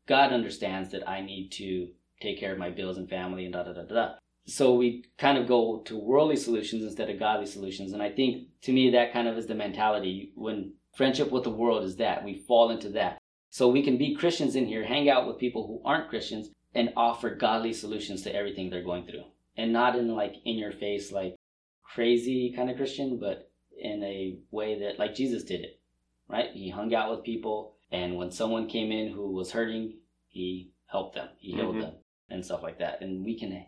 God 0.07 0.33
understands 0.33 0.91
that 0.91 1.09
I 1.09 1.21
need 1.21 1.51
to 1.53 1.89
take 2.21 2.39
care 2.39 2.53
of 2.53 2.59
my 2.59 2.71
bills 2.71 2.99
and 2.99 3.09
family 3.09 3.45
and 3.45 3.53
da 3.53 3.63
da 3.63 3.73
da. 3.73 3.83
da. 3.83 4.15
So 4.47 4.75
we 4.75 5.05
kind 5.19 5.37
of 5.37 5.47
go 5.47 5.83
to 5.85 5.99
worldly 5.99 6.37
solutions 6.37 6.83
instead 6.83 7.11
of 7.11 7.19
godly 7.19 7.47
solutions. 7.47 7.93
And 7.93 8.03
I 8.03 8.11
think 8.11 8.49
to 8.63 8.73
me 8.73 8.91
that 8.91 9.13
kind 9.13 9.29
of 9.29 9.37
is 9.37 9.47
the 9.47 9.55
mentality 9.55 10.33
when 10.35 10.73
friendship 10.95 11.31
with 11.31 11.45
the 11.45 11.51
world 11.51 11.85
is 11.85 11.97
that 11.97 12.25
we 12.25 12.45
fall 12.49 12.71
into 12.71 12.89
that. 12.91 13.19
So 13.51 13.69
we 13.69 13.83
can 13.83 13.99
be 13.99 14.15
Christians 14.15 14.57
in 14.57 14.67
here, 14.67 14.85
hang 14.85 15.09
out 15.09 15.27
with 15.27 15.39
people 15.39 15.67
who 15.67 15.83
aren't 15.85 16.09
Christians 16.09 16.51
and 16.75 16.93
offer 16.97 17.35
godly 17.35 17.73
solutions 17.73 18.23
to 18.23 18.35
everything 18.35 18.71
they're 18.71 18.83
going 18.83 19.07
through. 19.07 19.25
And 19.57 19.73
not 19.73 19.97
in 19.97 20.09
like 20.15 20.37
in 20.45 20.57
your 20.57 20.73
face 20.73 21.13
like 21.13 21.37
crazy 21.83 22.53
kind 22.55 22.71
of 22.71 22.77
Christian, 22.77 23.19
but 23.19 23.48
in 23.81 24.03
a 24.03 24.39
way 24.51 24.79
that 24.81 24.99
like 24.99 25.15
Jesus 25.15 25.45
did 25.45 25.61
it. 25.61 25.81
Right? 26.29 26.51
He 26.53 26.71
hung 26.71 26.95
out 26.95 27.11
with 27.11 27.25
people 27.25 27.77
and 27.91 28.17
when 28.17 28.31
someone 28.31 28.69
came 28.69 28.93
in 28.93 29.13
who 29.13 29.33
was 29.33 29.53
hurting, 29.53 29.95
he 30.27 30.73
helped 30.87 31.15
them. 31.15 31.29
He 31.39 31.53
healed 31.53 31.77
Mhm. 31.77 31.81
them 31.81 31.95
and 32.29 32.45
stuff 32.45 32.63
like 32.63 32.79
that. 32.79 33.01
And 33.01 33.25
we 33.25 33.39
can 33.39 33.65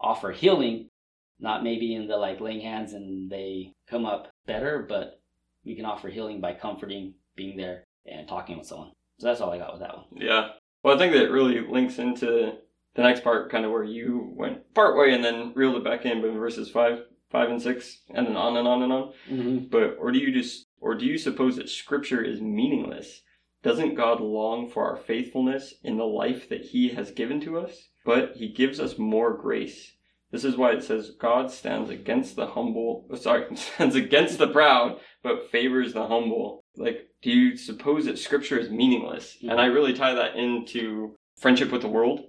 offer 0.00 0.30
healing, 0.30 0.90
not 1.38 1.62
maybe 1.64 1.94
in 1.94 2.06
the 2.06 2.16
like 2.16 2.40
laying 2.40 2.60
hands 2.60 2.92
and 2.92 3.30
they 3.30 3.72
come 3.86 4.04
up 4.04 4.28
better, 4.46 4.84
but 4.88 5.20
we 5.64 5.74
can 5.74 5.84
offer 5.84 6.08
healing 6.08 6.40
by 6.40 6.54
comforting, 6.54 7.14
being 7.34 7.56
there, 7.56 7.84
and 8.04 8.28
talking 8.28 8.58
with 8.58 8.66
someone. 8.66 8.92
So 9.18 9.28
that's 9.28 9.40
all 9.40 9.50
I 9.50 9.58
got 9.58 9.72
with 9.72 9.80
that 9.80 9.96
one. 9.96 10.06
Yeah. 10.16 10.50
Well, 10.82 10.94
I 10.94 10.98
think 10.98 11.12
that 11.12 11.30
really 11.30 11.60
links 11.60 11.98
into 11.98 12.58
the 12.94 13.02
next 13.02 13.22
part, 13.22 13.50
kind 13.50 13.64
of 13.64 13.70
where 13.70 13.84
you 13.84 14.32
went 14.34 14.74
part 14.74 14.96
way 14.96 15.14
and 15.14 15.24
then 15.24 15.52
reeled 15.54 15.76
it 15.76 15.84
back 15.84 16.04
in, 16.04 16.20
but 16.20 16.30
in 16.30 16.38
verses 16.38 16.68
five, 16.70 17.04
five 17.32 17.50
and 17.50 17.60
six, 17.60 18.02
and 18.10 18.26
then 18.26 18.36
on 18.36 18.56
and 18.56 18.68
on 18.68 18.82
and 18.82 18.92
on. 18.92 19.12
Mm-hmm. 19.28 19.58
But 19.70 19.96
or 19.98 20.12
do 20.12 20.18
you 20.18 20.30
just 20.30 20.66
or 20.80 20.94
do 20.94 21.06
you 21.06 21.18
suppose 21.18 21.56
that 21.56 21.68
Scripture 21.68 22.22
is 22.22 22.40
meaningless? 22.40 23.22
Doesn't 23.62 23.94
God 23.94 24.20
long 24.20 24.68
for 24.68 24.84
our 24.84 24.96
faithfulness 24.96 25.74
in 25.82 25.96
the 25.96 26.04
life 26.04 26.48
that 26.48 26.66
He 26.66 26.90
has 26.90 27.10
given 27.10 27.40
to 27.40 27.58
us? 27.58 27.88
But 28.04 28.32
He 28.36 28.52
gives 28.52 28.78
us 28.78 28.98
more 28.98 29.36
grace. 29.36 29.92
This 30.32 30.44
is 30.44 30.56
why 30.56 30.72
it 30.72 30.82
says 30.82 31.10
God 31.10 31.50
stands 31.50 31.90
against 31.90 32.36
the 32.36 32.46
humble. 32.46 33.06
oh, 33.10 33.16
Sorry, 33.16 33.44
stands 33.56 33.94
against 33.94 34.38
the 34.38 34.48
proud, 34.48 34.98
but 35.22 35.50
favors 35.50 35.92
the 35.92 36.06
humble. 36.06 36.60
Like, 36.76 37.08
do 37.22 37.30
you 37.30 37.56
suppose 37.56 38.06
that 38.06 38.18
Scripture 38.18 38.58
is 38.58 38.70
meaningless? 38.70 39.36
And 39.42 39.60
I 39.60 39.66
really 39.66 39.92
tie 39.92 40.14
that 40.14 40.36
into 40.36 41.14
friendship 41.38 41.70
with 41.70 41.82
the 41.82 41.88
world. 41.88 42.24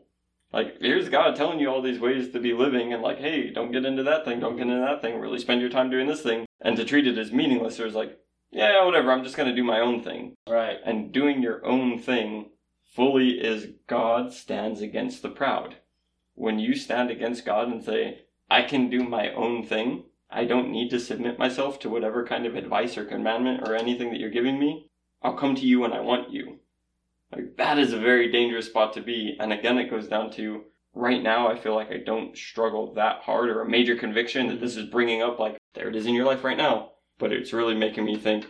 Like, 0.53 0.77
here's 0.79 1.09
God 1.09 1.35
telling 1.35 1.59
you 1.59 1.67
all 1.67 1.81
these 1.81 1.99
ways 1.99 2.29
to 2.31 2.39
be 2.39 2.53
living, 2.53 2.93
and 2.93 3.01
like, 3.01 3.17
hey, 3.17 3.49
don't 3.49 3.71
get 3.71 3.85
into 3.85 4.03
that 4.03 4.23
thing, 4.23 4.39
don't 4.39 4.55
get 4.55 4.67
into 4.67 4.85
that 4.85 5.01
thing, 5.01 5.19
really 5.19 5.39
spend 5.39 5.61
your 5.61 5.71
time 5.71 5.89
doing 5.89 6.07
this 6.07 6.21
thing. 6.21 6.45
And 6.61 6.77
to 6.77 6.85
treat 6.85 7.07
it 7.07 7.17
as 7.17 7.31
meaningless, 7.31 7.77
there's 7.77 7.95
like, 7.95 8.19
yeah, 8.51 8.85
whatever, 8.85 9.11
I'm 9.11 9.23
just 9.23 9.35
gonna 9.35 9.55
do 9.55 9.63
my 9.63 9.79
own 9.79 10.03
thing. 10.03 10.35
Right. 10.47 10.77
And 10.85 11.11
doing 11.11 11.41
your 11.41 11.65
own 11.65 11.97
thing 11.97 12.51
fully 12.83 13.31
is 13.41 13.69
God 13.87 14.31
stands 14.31 14.81
against 14.81 15.23
the 15.23 15.29
proud. 15.29 15.77
When 16.35 16.59
you 16.59 16.75
stand 16.75 17.09
against 17.09 17.45
God 17.45 17.67
and 17.69 17.83
say, 17.83 18.25
I 18.49 18.61
can 18.61 18.91
do 18.91 19.03
my 19.03 19.33
own 19.33 19.65
thing, 19.65 20.03
I 20.29 20.45
don't 20.45 20.71
need 20.71 20.89
to 20.91 20.99
submit 20.99 21.39
myself 21.39 21.79
to 21.79 21.89
whatever 21.89 22.25
kind 22.25 22.45
of 22.45 22.55
advice 22.55 22.95
or 22.95 23.05
commandment 23.05 23.67
or 23.67 23.75
anything 23.75 24.11
that 24.11 24.19
you're 24.19 24.29
giving 24.29 24.59
me, 24.59 24.89
I'll 25.23 25.37
come 25.37 25.55
to 25.55 25.65
you 25.65 25.79
when 25.79 25.93
I 25.93 26.01
want 26.01 26.31
you. 26.31 26.59
Like, 27.35 27.57
that 27.57 27.79
is 27.79 27.93
a 27.93 27.99
very 27.99 28.31
dangerous 28.31 28.67
spot 28.67 28.93
to 28.93 29.01
be. 29.01 29.35
And 29.39 29.51
again, 29.51 29.77
it 29.77 29.89
goes 29.89 30.07
down 30.07 30.31
to 30.33 30.63
right 30.93 31.21
now, 31.21 31.47
I 31.47 31.57
feel 31.57 31.75
like 31.75 31.91
I 31.91 31.97
don't 31.97 32.37
struggle 32.37 32.93
that 32.93 33.21
hard 33.21 33.49
or 33.49 33.61
a 33.61 33.69
major 33.69 33.95
conviction 33.95 34.47
that 34.47 34.59
this 34.59 34.77
is 34.77 34.89
bringing 34.89 35.21
up, 35.21 35.39
like, 35.39 35.57
there 35.73 35.89
it 35.89 35.95
is 35.95 36.05
in 36.05 36.13
your 36.13 36.25
life 36.25 36.43
right 36.43 36.57
now. 36.57 36.91
But 37.19 37.31
it's 37.31 37.53
really 37.53 37.75
making 37.75 38.05
me 38.05 38.17
think, 38.17 38.45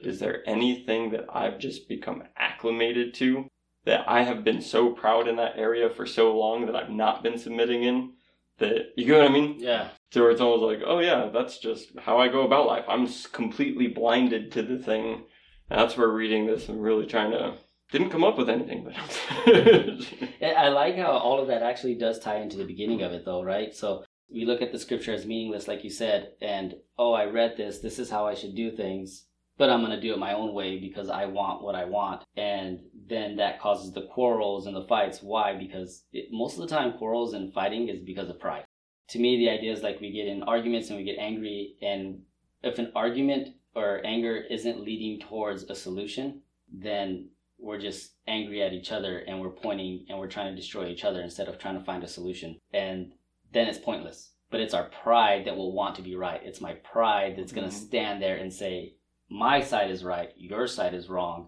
is 0.00 0.18
there 0.20 0.42
anything 0.46 1.10
that 1.12 1.26
I've 1.32 1.58
just 1.58 1.88
become 1.88 2.22
acclimated 2.36 3.14
to 3.14 3.48
that 3.84 4.04
I 4.08 4.22
have 4.22 4.44
been 4.44 4.60
so 4.60 4.90
proud 4.90 5.28
in 5.28 5.36
that 5.36 5.56
area 5.56 5.88
for 5.88 6.06
so 6.06 6.36
long 6.36 6.66
that 6.66 6.76
I've 6.76 6.90
not 6.90 7.22
been 7.22 7.38
submitting 7.38 7.82
in? 7.82 8.12
That, 8.58 8.92
you 8.96 9.06
get 9.06 9.18
what 9.18 9.30
I 9.30 9.32
mean? 9.32 9.56
Yeah. 9.58 9.88
So 10.12 10.22
where 10.22 10.30
it's 10.30 10.40
almost 10.40 10.62
like, 10.62 10.80
oh 10.86 10.98
yeah, 11.00 11.28
that's 11.32 11.58
just 11.58 11.90
how 11.98 12.18
I 12.18 12.28
go 12.28 12.46
about 12.46 12.66
life. 12.66 12.84
I'm 12.88 13.06
completely 13.32 13.86
blinded 13.86 14.52
to 14.52 14.62
the 14.62 14.78
thing. 14.78 15.24
And 15.68 15.80
that's 15.80 15.96
where 15.96 16.08
reading 16.08 16.46
this 16.46 16.68
and 16.68 16.82
really 16.82 17.06
trying 17.06 17.32
to 17.32 17.54
didn't 17.92 18.10
come 18.10 18.24
up 18.24 18.36
with 18.36 18.50
anything, 18.50 18.84
but 18.84 18.94
I 20.56 20.68
like 20.68 20.96
how 20.96 21.12
all 21.12 21.40
of 21.40 21.48
that 21.48 21.62
actually 21.62 21.94
does 21.94 22.18
tie 22.18 22.40
into 22.40 22.56
the 22.56 22.64
beginning 22.64 23.02
of 23.02 23.12
it, 23.12 23.24
though, 23.24 23.42
right? 23.42 23.74
So 23.74 24.04
we 24.28 24.44
look 24.44 24.60
at 24.60 24.72
the 24.72 24.78
scripture 24.78 25.14
as 25.14 25.26
meaningless, 25.26 25.68
like 25.68 25.84
you 25.84 25.90
said, 25.90 26.32
and 26.40 26.74
oh, 26.98 27.12
I 27.12 27.26
read 27.26 27.56
this. 27.56 27.78
This 27.78 27.98
is 27.98 28.10
how 28.10 28.26
I 28.26 28.34
should 28.34 28.56
do 28.56 28.70
things, 28.70 29.26
but 29.56 29.70
I'm 29.70 29.80
going 29.80 29.92
to 29.92 30.00
do 30.00 30.12
it 30.12 30.18
my 30.18 30.34
own 30.34 30.52
way 30.52 30.78
because 30.78 31.08
I 31.08 31.26
want 31.26 31.62
what 31.62 31.74
I 31.74 31.84
want. 31.84 32.24
And 32.36 32.80
then 33.08 33.36
that 33.36 33.60
causes 33.60 33.92
the 33.92 34.08
quarrels 34.08 34.66
and 34.66 34.74
the 34.74 34.86
fights. 34.86 35.22
Why? 35.22 35.56
Because 35.56 36.04
it, 36.12 36.26
most 36.32 36.58
of 36.58 36.68
the 36.68 36.74
time, 36.74 36.98
quarrels 36.98 37.34
and 37.34 37.52
fighting 37.52 37.88
is 37.88 38.00
because 38.00 38.28
of 38.28 38.40
pride. 38.40 38.64
To 39.10 39.20
me, 39.20 39.36
the 39.36 39.50
idea 39.50 39.72
is 39.72 39.82
like 39.82 40.00
we 40.00 40.10
get 40.10 40.26
in 40.26 40.42
arguments 40.42 40.88
and 40.88 40.98
we 40.98 41.04
get 41.04 41.18
angry, 41.18 41.76
and 41.80 42.22
if 42.64 42.80
an 42.80 42.90
argument 42.96 43.50
or 43.76 44.04
anger 44.04 44.42
isn't 44.50 44.80
leading 44.80 45.20
towards 45.20 45.62
a 45.64 45.74
solution, 45.76 46.40
then 46.72 47.28
we're 47.66 47.78
just 47.80 48.12
angry 48.28 48.62
at 48.62 48.72
each 48.72 48.92
other 48.92 49.18
and 49.18 49.40
we're 49.40 49.50
pointing 49.50 50.06
and 50.08 50.18
we're 50.18 50.28
trying 50.28 50.50
to 50.50 50.60
destroy 50.60 50.86
each 50.86 51.04
other 51.04 51.20
instead 51.20 51.48
of 51.48 51.58
trying 51.58 51.78
to 51.78 51.84
find 51.84 52.04
a 52.04 52.08
solution. 52.08 52.58
And 52.72 53.12
then 53.52 53.66
it's 53.66 53.78
pointless. 53.78 54.32
But 54.50 54.60
it's 54.60 54.74
our 54.74 54.84
pride 55.02 55.46
that 55.46 55.56
will 55.56 55.72
want 55.72 55.96
to 55.96 56.02
be 56.02 56.14
right. 56.14 56.40
It's 56.44 56.60
my 56.60 56.74
pride 56.74 57.34
that's 57.36 57.52
going 57.52 57.68
to 57.68 57.74
mm-hmm. 57.74 57.86
stand 57.86 58.22
there 58.22 58.36
and 58.36 58.52
say, 58.52 58.94
my 59.28 59.60
side 59.60 59.90
is 59.90 60.04
right, 60.04 60.30
your 60.36 60.68
side 60.68 60.94
is 60.94 61.08
wrong. 61.08 61.46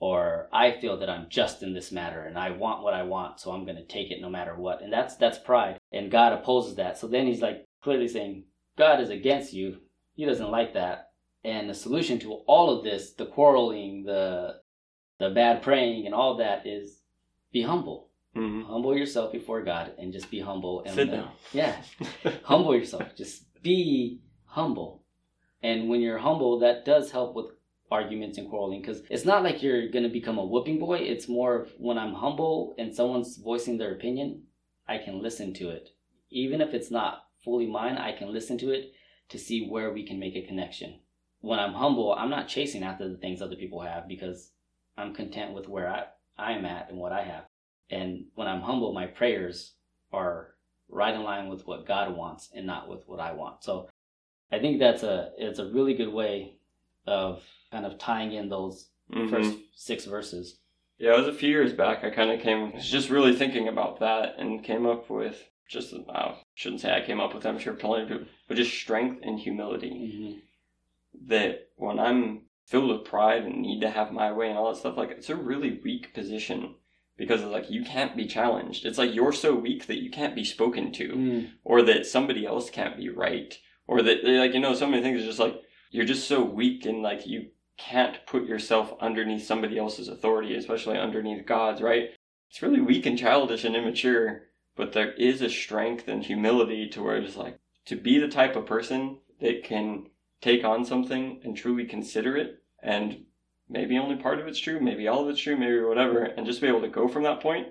Or 0.00 0.48
I 0.52 0.78
feel 0.80 0.96
that 0.98 1.10
I'm 1.10 1.26
just 1.28 1.64
in 1.64 1.74
this 1.74 1.90
matter 1.90 2.22
and 2.22 2.38
I 2.38 2.50
want 2.50 2.84
what 2.84 2.94
I 2.94 3.02
want, 3.02 3.40
so 3.40 3.50
I'm 3.50 3.64
going 3.64 3.76
to 3.76 3.84
take 3.84 4.12
it 4.12 4.20
no 4.20 4.30
matter 4.30 4.54
what. 4.54 4.80
And 4.80 4.92
that's 4.92 5.16
that's 5.16 5.38
pride. 5.38 5.78
And 5.92 6.08
God 6.08 6.32
opposes 6.32 6.76
that. 6.76 6.96
So 6.96 7.08
then 7.08 7.26
he's 7.26 7.42
like 7.42 7.64
clearly 7.82 8.06
saying, 8.06 8.44
God 8.76 9.00
is 9.00 9.10
against 9.10 9.52
you. 9.52 9.78
He 10.14 10.24
doesn't 10.24 10.52
like 10.52 10.74
that. 10.74 11.10
And 11.42 11.68
the 11.68 11.74
solution 11.74 12.20
to 12.20 12.34
all 12.46 12.70
of 12.70 12.84
this, 12.84 13.14
the 13.14 13.26
quarreling, 13.26 14.04
the 14.04 14.60
the 15.18 15.30
bad 15.30 15.62
praying 15.62 16.06
and 16.06 16.14
all 16.14 16.36
that 16.36 16.66
is 16.66 17.00
be 17.52 17.62
humble. 17.62 18.08
Mhm. 18.36 18.64
Humble 18.64 18.96
yourself 18.96 19.32
before 19.32 19.62
God 19.62 19.92
and 19.98 20.12
just 20.12 20.30
be 20.30 20.40
humble 20.40 20.82
and 20.84 20.94
Sit 20.94 21.10
down. 21.10 21.30
Yeah. 21.52 21.82
humble 22.44 22.74
yourself. 22.74 23.14
Just 23.16 23.44
be 23.62 24.20
humble. 24.44 25.02
And 25.62 25.88
when 25.88 26.00
you're 26.00 26.18
humble, 26.18 26.58
that 26.60 26.84
does 26.84 27.10
help 27.10 27.34
with 27.34 27.46
arguments 27.90 28.38
and 28.38 28.48
quarreling 28.48 28.80
because 28.80 29.02
it's 29.10 29.24
not 29.24 29.42
like 29.42 29.62
you're 29.62 29.88
going 29.88 30.04
to 30.04 30.10
become 30.10 30.38
a 30.38 30.44
whooping 30.44 30.78
boy. 30.78 30.98
It's 30.98 31.28
more 31.28 31.56
of 31.56 31.72
when 31.78 31.98
I'm 31.98 32.14
humble 32.14 32.74
and 32.78 32.94
someone's 32.94 33.38
voicing 33.38 33.78
their 33.78 33.94
opinion, 33.94 34.42
I 34.86 34.98
can 34.98 35.22
listen 35.22 35.52
to 35.54 35.70
it. 35.70 35.90
Even 36.30 36.60
if 36.60 36.74
it's 36.74 36.90
not 36.90 37.24
fully 37.42 37.66
mine, 37.66 37.96
I 37.96 38.12
can 38.12 38.32
listen 38.32 38.58
to 38.58 38.70
it 38.70 38.92
to 39.30 39.38
see 39.38 39.66
where 39.66 39.92
we 39.92 40.06
can 40.06 40.18
make 40.18 40.36
a 40.36 40.46
connection. 40.46 41.00
When 41.40 41.58
I'm 41.58 41.74
humble, 41.74 42.12
I'm 42.12 42.30
not 42.30 42.48
chasing 42.48 42.82
after 42.82 43.08
the 43.08 43.16
things 43.16 43.40
other 43.40 43.56
people 43.56 43.80
have 43.80 44.06
because 44.06 44.52
I'm 44.98 45.14
content 45.14 45.54
with 45.54 45.68
where 45.68 45.88
I, 45.88 46.04
I'm 46.36 46.64
at 46.64 46.90
and 46.90 46.98
what 46.98 47.12
I 47.12 47.22
have. 47.22 47.44
And 47.90 48.24
when 48.34 48.48
I'm 48.48 48.60
humble, 48.60 48.92
my 48.92 49.06
prayers 49.06 49.74
are 50.12 50.54
right 50.90 51.14
in 51.14 51.22
line 51.22 51.48
with 51.48 51.66
what 51.66 51.86
God 51.86 52.16
wants 52.16 52.50
and 52.54 52.66
not 52.66 52.88
with 52.88 53.06
what 53.06 53.20
I 53.20 53.32
want. 53.32 53.62
So 53.62 53.88
I 54.50 54.58
think 54.58 54.78
that's 54.78 55.02
a 55.02 55.30
it's 55.38 55.58
a 55.58 55.70
really 55.70 55.94
good 55.94 56.12
way 56.12 56.56
of 57.06 57.42
kind 57.70 57.86
of 57.86 57.98
tying 57.98 58.32
in 58.32 58.48
those 58.48 58.90
Mhm. 59.10 59.30
first 59.30 59.56
six 59.74 60.04
verses. 60.04 60.58
Yeah, 60.98 61.14
it 61.14 61.18
was 61.18 61.28
a 61.28 61.32
few 61.32 61.48
years 61.48 61.72
back. 61.72 62.02
I 62.02 62.10
kind 62.10 62.30
of 62.30 62.40
came, 62.40 62.72
was 62.72 62.90
just 62.90 63.08
really 63.08 63.34
thinking 63.34 63.68
about 63.68 64.00
that 64.00 64.34
and 64.38 64.64
came 64.64 64.84
up 64.84 65.08
with 65.08 65.48
just, 65.68 65.94
I 66.08 66.34
shouldn't 66.54 66.80
say 66.80 66.92
I 66.92 67.06
came 67.06 67.20
up 67.20 67.34
with, 67.34 67.46
I'm 67.46 67.58
sure 67.58 67.72
plenty 67.74 68.02
of 68.02 68.08
people, 68.08 68.26
but 68.48 68.56
just 68.56 68.74
strength 68.74 69.20
and 69.22 69.38
humility. 69.38 70.42
that 71.26 71.68
when 71.76 71.98
I'm 71.98 72.47
filled 72.68 72.90
with 72.90 73.04
pride 73.04 73.44
and 73.44 73.62
need 73.62 73.80
to 73.80 73.90
have 73.90 74.12
my 74.12 74.30
way 74.30 74.48
and 74.50 74.58
all 74.58 74.70
that 74.70 74.78
stuff, 74.78 74.96
like 74.96 75.10
it's 75.10 75.30
a 75.30 75.34
really 75.36 75.80
weak 75.82 76.12
position 76.12 76.74
because 77.16 77.40
it's 77.40 77.50
like 77.50 77.70
you 77.70 77.82
can't 77.82 78.14
be 78.14 78.26
challenged. 78.26 78.84
It's 78.84 78.98
like 78.98 79.14
you're 79.14 79.32
so 79.32 79.54
weak 79.54 79.86
that 79.86 80.02
you 80.02 80.10
can't 80.10 80.34
be 80.34 80.44
spoken 80.44 80.92
to, 80.92 81.08
Mm. 81.08 81.50
or 81.64 81.80
that 81.82 82.06
somebody 82.06 82.46
else 82.46 82.68
can't 82.70 82.96
be 82.96 83.08
right, 83.08 83.58
or 83.86 84.02
that 84.02 84.22
like 84.22 84.52
you 84.54 84.60
know 84.60 84.74
so 84.74 84.86
many 84.86 85.02
things. 85.02 85.18
It's 85.18 85.26
just 85.26 85.38
like 85.40 85.56
you're 85.90 86.04
just 86.04 86.28
so 86.28 86.44
weak 86.44 86.84
and 86.84 87.02
like 87.02 87.26
you 87.26 87.48
can't 87.78 88.18
put 88.26 88.44
yourself 88.46 88.92
underneath 89.00 89.44
somebody 89.46 89.78
else's 89.78 90.08
authority, 90.08 90.54
especially 90.54 90.98
underneath 90.98 91.46
God's. 91.46 91.80
Right? 91.80 92.10
It's 92.50 92.62
really 92.62 92.80
weak 92.82 93.06
and 93.06 93.18
childish 93.18 93.64
and 93.64 93.74
immature, 93.76 94.42
but 94.76 94.92
there 94.92 95.12
is 95.14 95.40
a 95.42 95.48
strength 95.50 96.06
and 96.06 96.22
humility 96.22 96.86
to 96.90 97.02
where 97.02 97.16
it's 97.16 97.36
like 97.36 97.58
to 97.86 97.96
be 97.96 98.18
the 98.18 98.28
type 98.28 98.56
of 98.56 98.66
person 98.66 99.18
that 99.40 99.64
can 99.64 100.06
take 100.40 100.64
on 100.64 100.84
something 100.84 101.40
and 101.44 101.56
truly 101.56 101.84
consider 101.84 102.36
it 102.36 102.62
and 102.82 103.24
maybe 103.68 103.98
only 103.98 104.16
part 104.16 104.40
of 104.40 104.46
it's 104.46 104.58
true, 104.58 104.80
maybe 104.80 105.06
all 105.08 105.22
of 105.22 105.28
it's 105.28 105.40
true, 105.40 105.56
maybe 105.56 105.80
whatever, 105.80 106.22
and 106.22 106.46
just 106.46 106.60
be 106.60 106.68
able 106.68 106.80
to 106.80 106.88
go 106.88 107.08
from 107.08 107.22
that 107.24 107.40
point, 107.40 107.68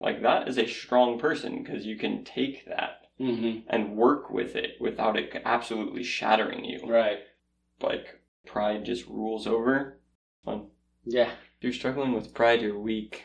like 0.00 0.22
that 0.22 0.48
is 0.48 0.58
a 0.58 0.66
strong 0.66 1.18
person 1.18 1.62
because 1.62 1.86
you 1.86 1.96
can 1.96 2.24
take 2.24 2.66
that 2.66 3.02
hmm 3.18 3.60
and 3.68 3.96
work 3.96 4.28
with 4.28 4.54
it 4.54 4.72
without 4.78 5.16
it 5.16 5.40
absolutely 5.46 6.02
shattering 6.02 6.64
you. 6.64 6.80
Right. 6.86 7.20
Like 7.80 8.20
pride 8.44 8.84
just 8.84 9.06
rules 9.06 9.46
over. 9.46 9.98
Fun. 10.44 10.66
Yeah. 11.04 11.30
If 11.30 11.62
you're 11.62 11.72
struggling 11.72 12.12
with 12.12 12.34
pride, 12.34 12.60
you're 12.60 12.78
weak. 12.78 13.24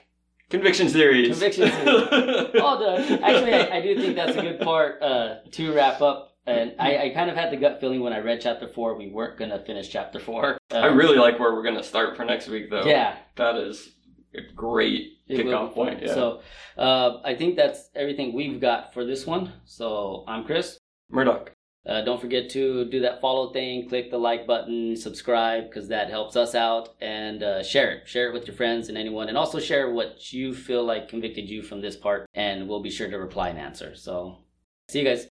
Conviction 0.50 0.88
series. 0.90 1.30
Conviction 1.30 1.70
series. 1.72 2.56
All 2.62 2.80
done. 2.80 3.22
Actually, 3.24 3.54
I, 3.54 3.78
I 3.78 3.82
do 3.82 3.96
think 4.00 4.16
that's 4.16 4.38
a 4.38 4.42
good 4.42 4.60
part 4.62 5.02
uh, 5.02 5.36
to 5.52 5.74
wrap 5.74 6.02
up. 6.02 6.31
And 6.48 6.74
I, 6.80 6.98
I 6.98 7.10
kind 7.10 7.30
of 7.30 7.36
had 7.36 7.52
the 7.52 7.58
gut 7.58 7.80
feeling 7.80 8.02
when 8.02 8.14
I 8.14 8.20
read 8.20 8.42
chapter 8.42 8.68
four, 8.68 8.98
we 8.98 9.08
weren't 9.10 9.38
going 9.38 9.52
to 9.52 9.60
finish 9.60 9.90
chapter 9.90 10.20
four. 10.20 10.58
I 10.72 10.88
Um, 10.88 10.98
really 10.98 11.18
like 11.18 11.40
where 11.40 11.54
we're 11.54 11.64
gonna 11.64 11.84
start 11.84 12.16
for 12.18 12.26
next 12.26 12.48
week, 12.48 12.70
though. 12.70 12.86
Yeah. 12.86 13.18
that 13.36 13.56
is 13.58 13.92
a 14.34 14.42
great 14.56 15.20
kickoff 15.30 15.74
point. 15.74 16.02
Yeah. 16.02 16.14
So 16.14 16.42
uh, 16.78 17.20
I 17.24 17.36
think 17.36 17.58
that's 17.58 17.90
everything 17.96 18.34
we've 18.34 18.60
got 18.60 18.94
for 18.94 19.06
this 19.06 19.28
one. 19.28 19.54
So 19.66 20.24
I'm 20.28 20.44
Chris. 20.46 20.78
Murdoch. 21.10 21.52
Uh, 21.86 22.02
don't 22.02 22.22
forget 22.22 22.50
to 22.52 22.86
do 22.86 23.00
that 23.02 23.20
follow 23.22 23.52
thing, 23.52 23.90
click 23.90 24.12
the 24.12 24.18
like 24.18 24.46
button, 24.46 24.96
subscribe 24.96 25.64
because 25.68 25.88
that 25.90 26.10
helps 26.12 26.36
us 26.36 26.54
out, 26.54 26.90
and 27.02 27.42
uh, 27.44 27.64
share 27.64 27.92
it. 27.92 28.08
Share 28.08 28.30
it 28.30 28.34
with 28.34 28.46
your 28.46 28.56
friends 28.56 28.88
and 28.88 28.98
anyone, 28.98 29.30
and 29.30 29.38
also 29.38 29.60
share 29.60 29.92
what 29.92 30.32
you 30.32 30.54
feel 30.54 30.84
like 30.86 31.10
convicted 31.10 31.50
you 31.50 31.64
from 31.64 31.82
this 31.82 31.96
part, 31.98 32.28
and 32.36 32.70
we'll 32.70 32.84
be 32.84 32.92
sure 32.92 33.10
to 33.10 33.18
reply 33.18 33.50
and 33.50 33.58
answer. 33.60 33.96
So, 33.96 34.44
see 34.90 35.00
you 35.00 35.06
guys. 35.06 35.28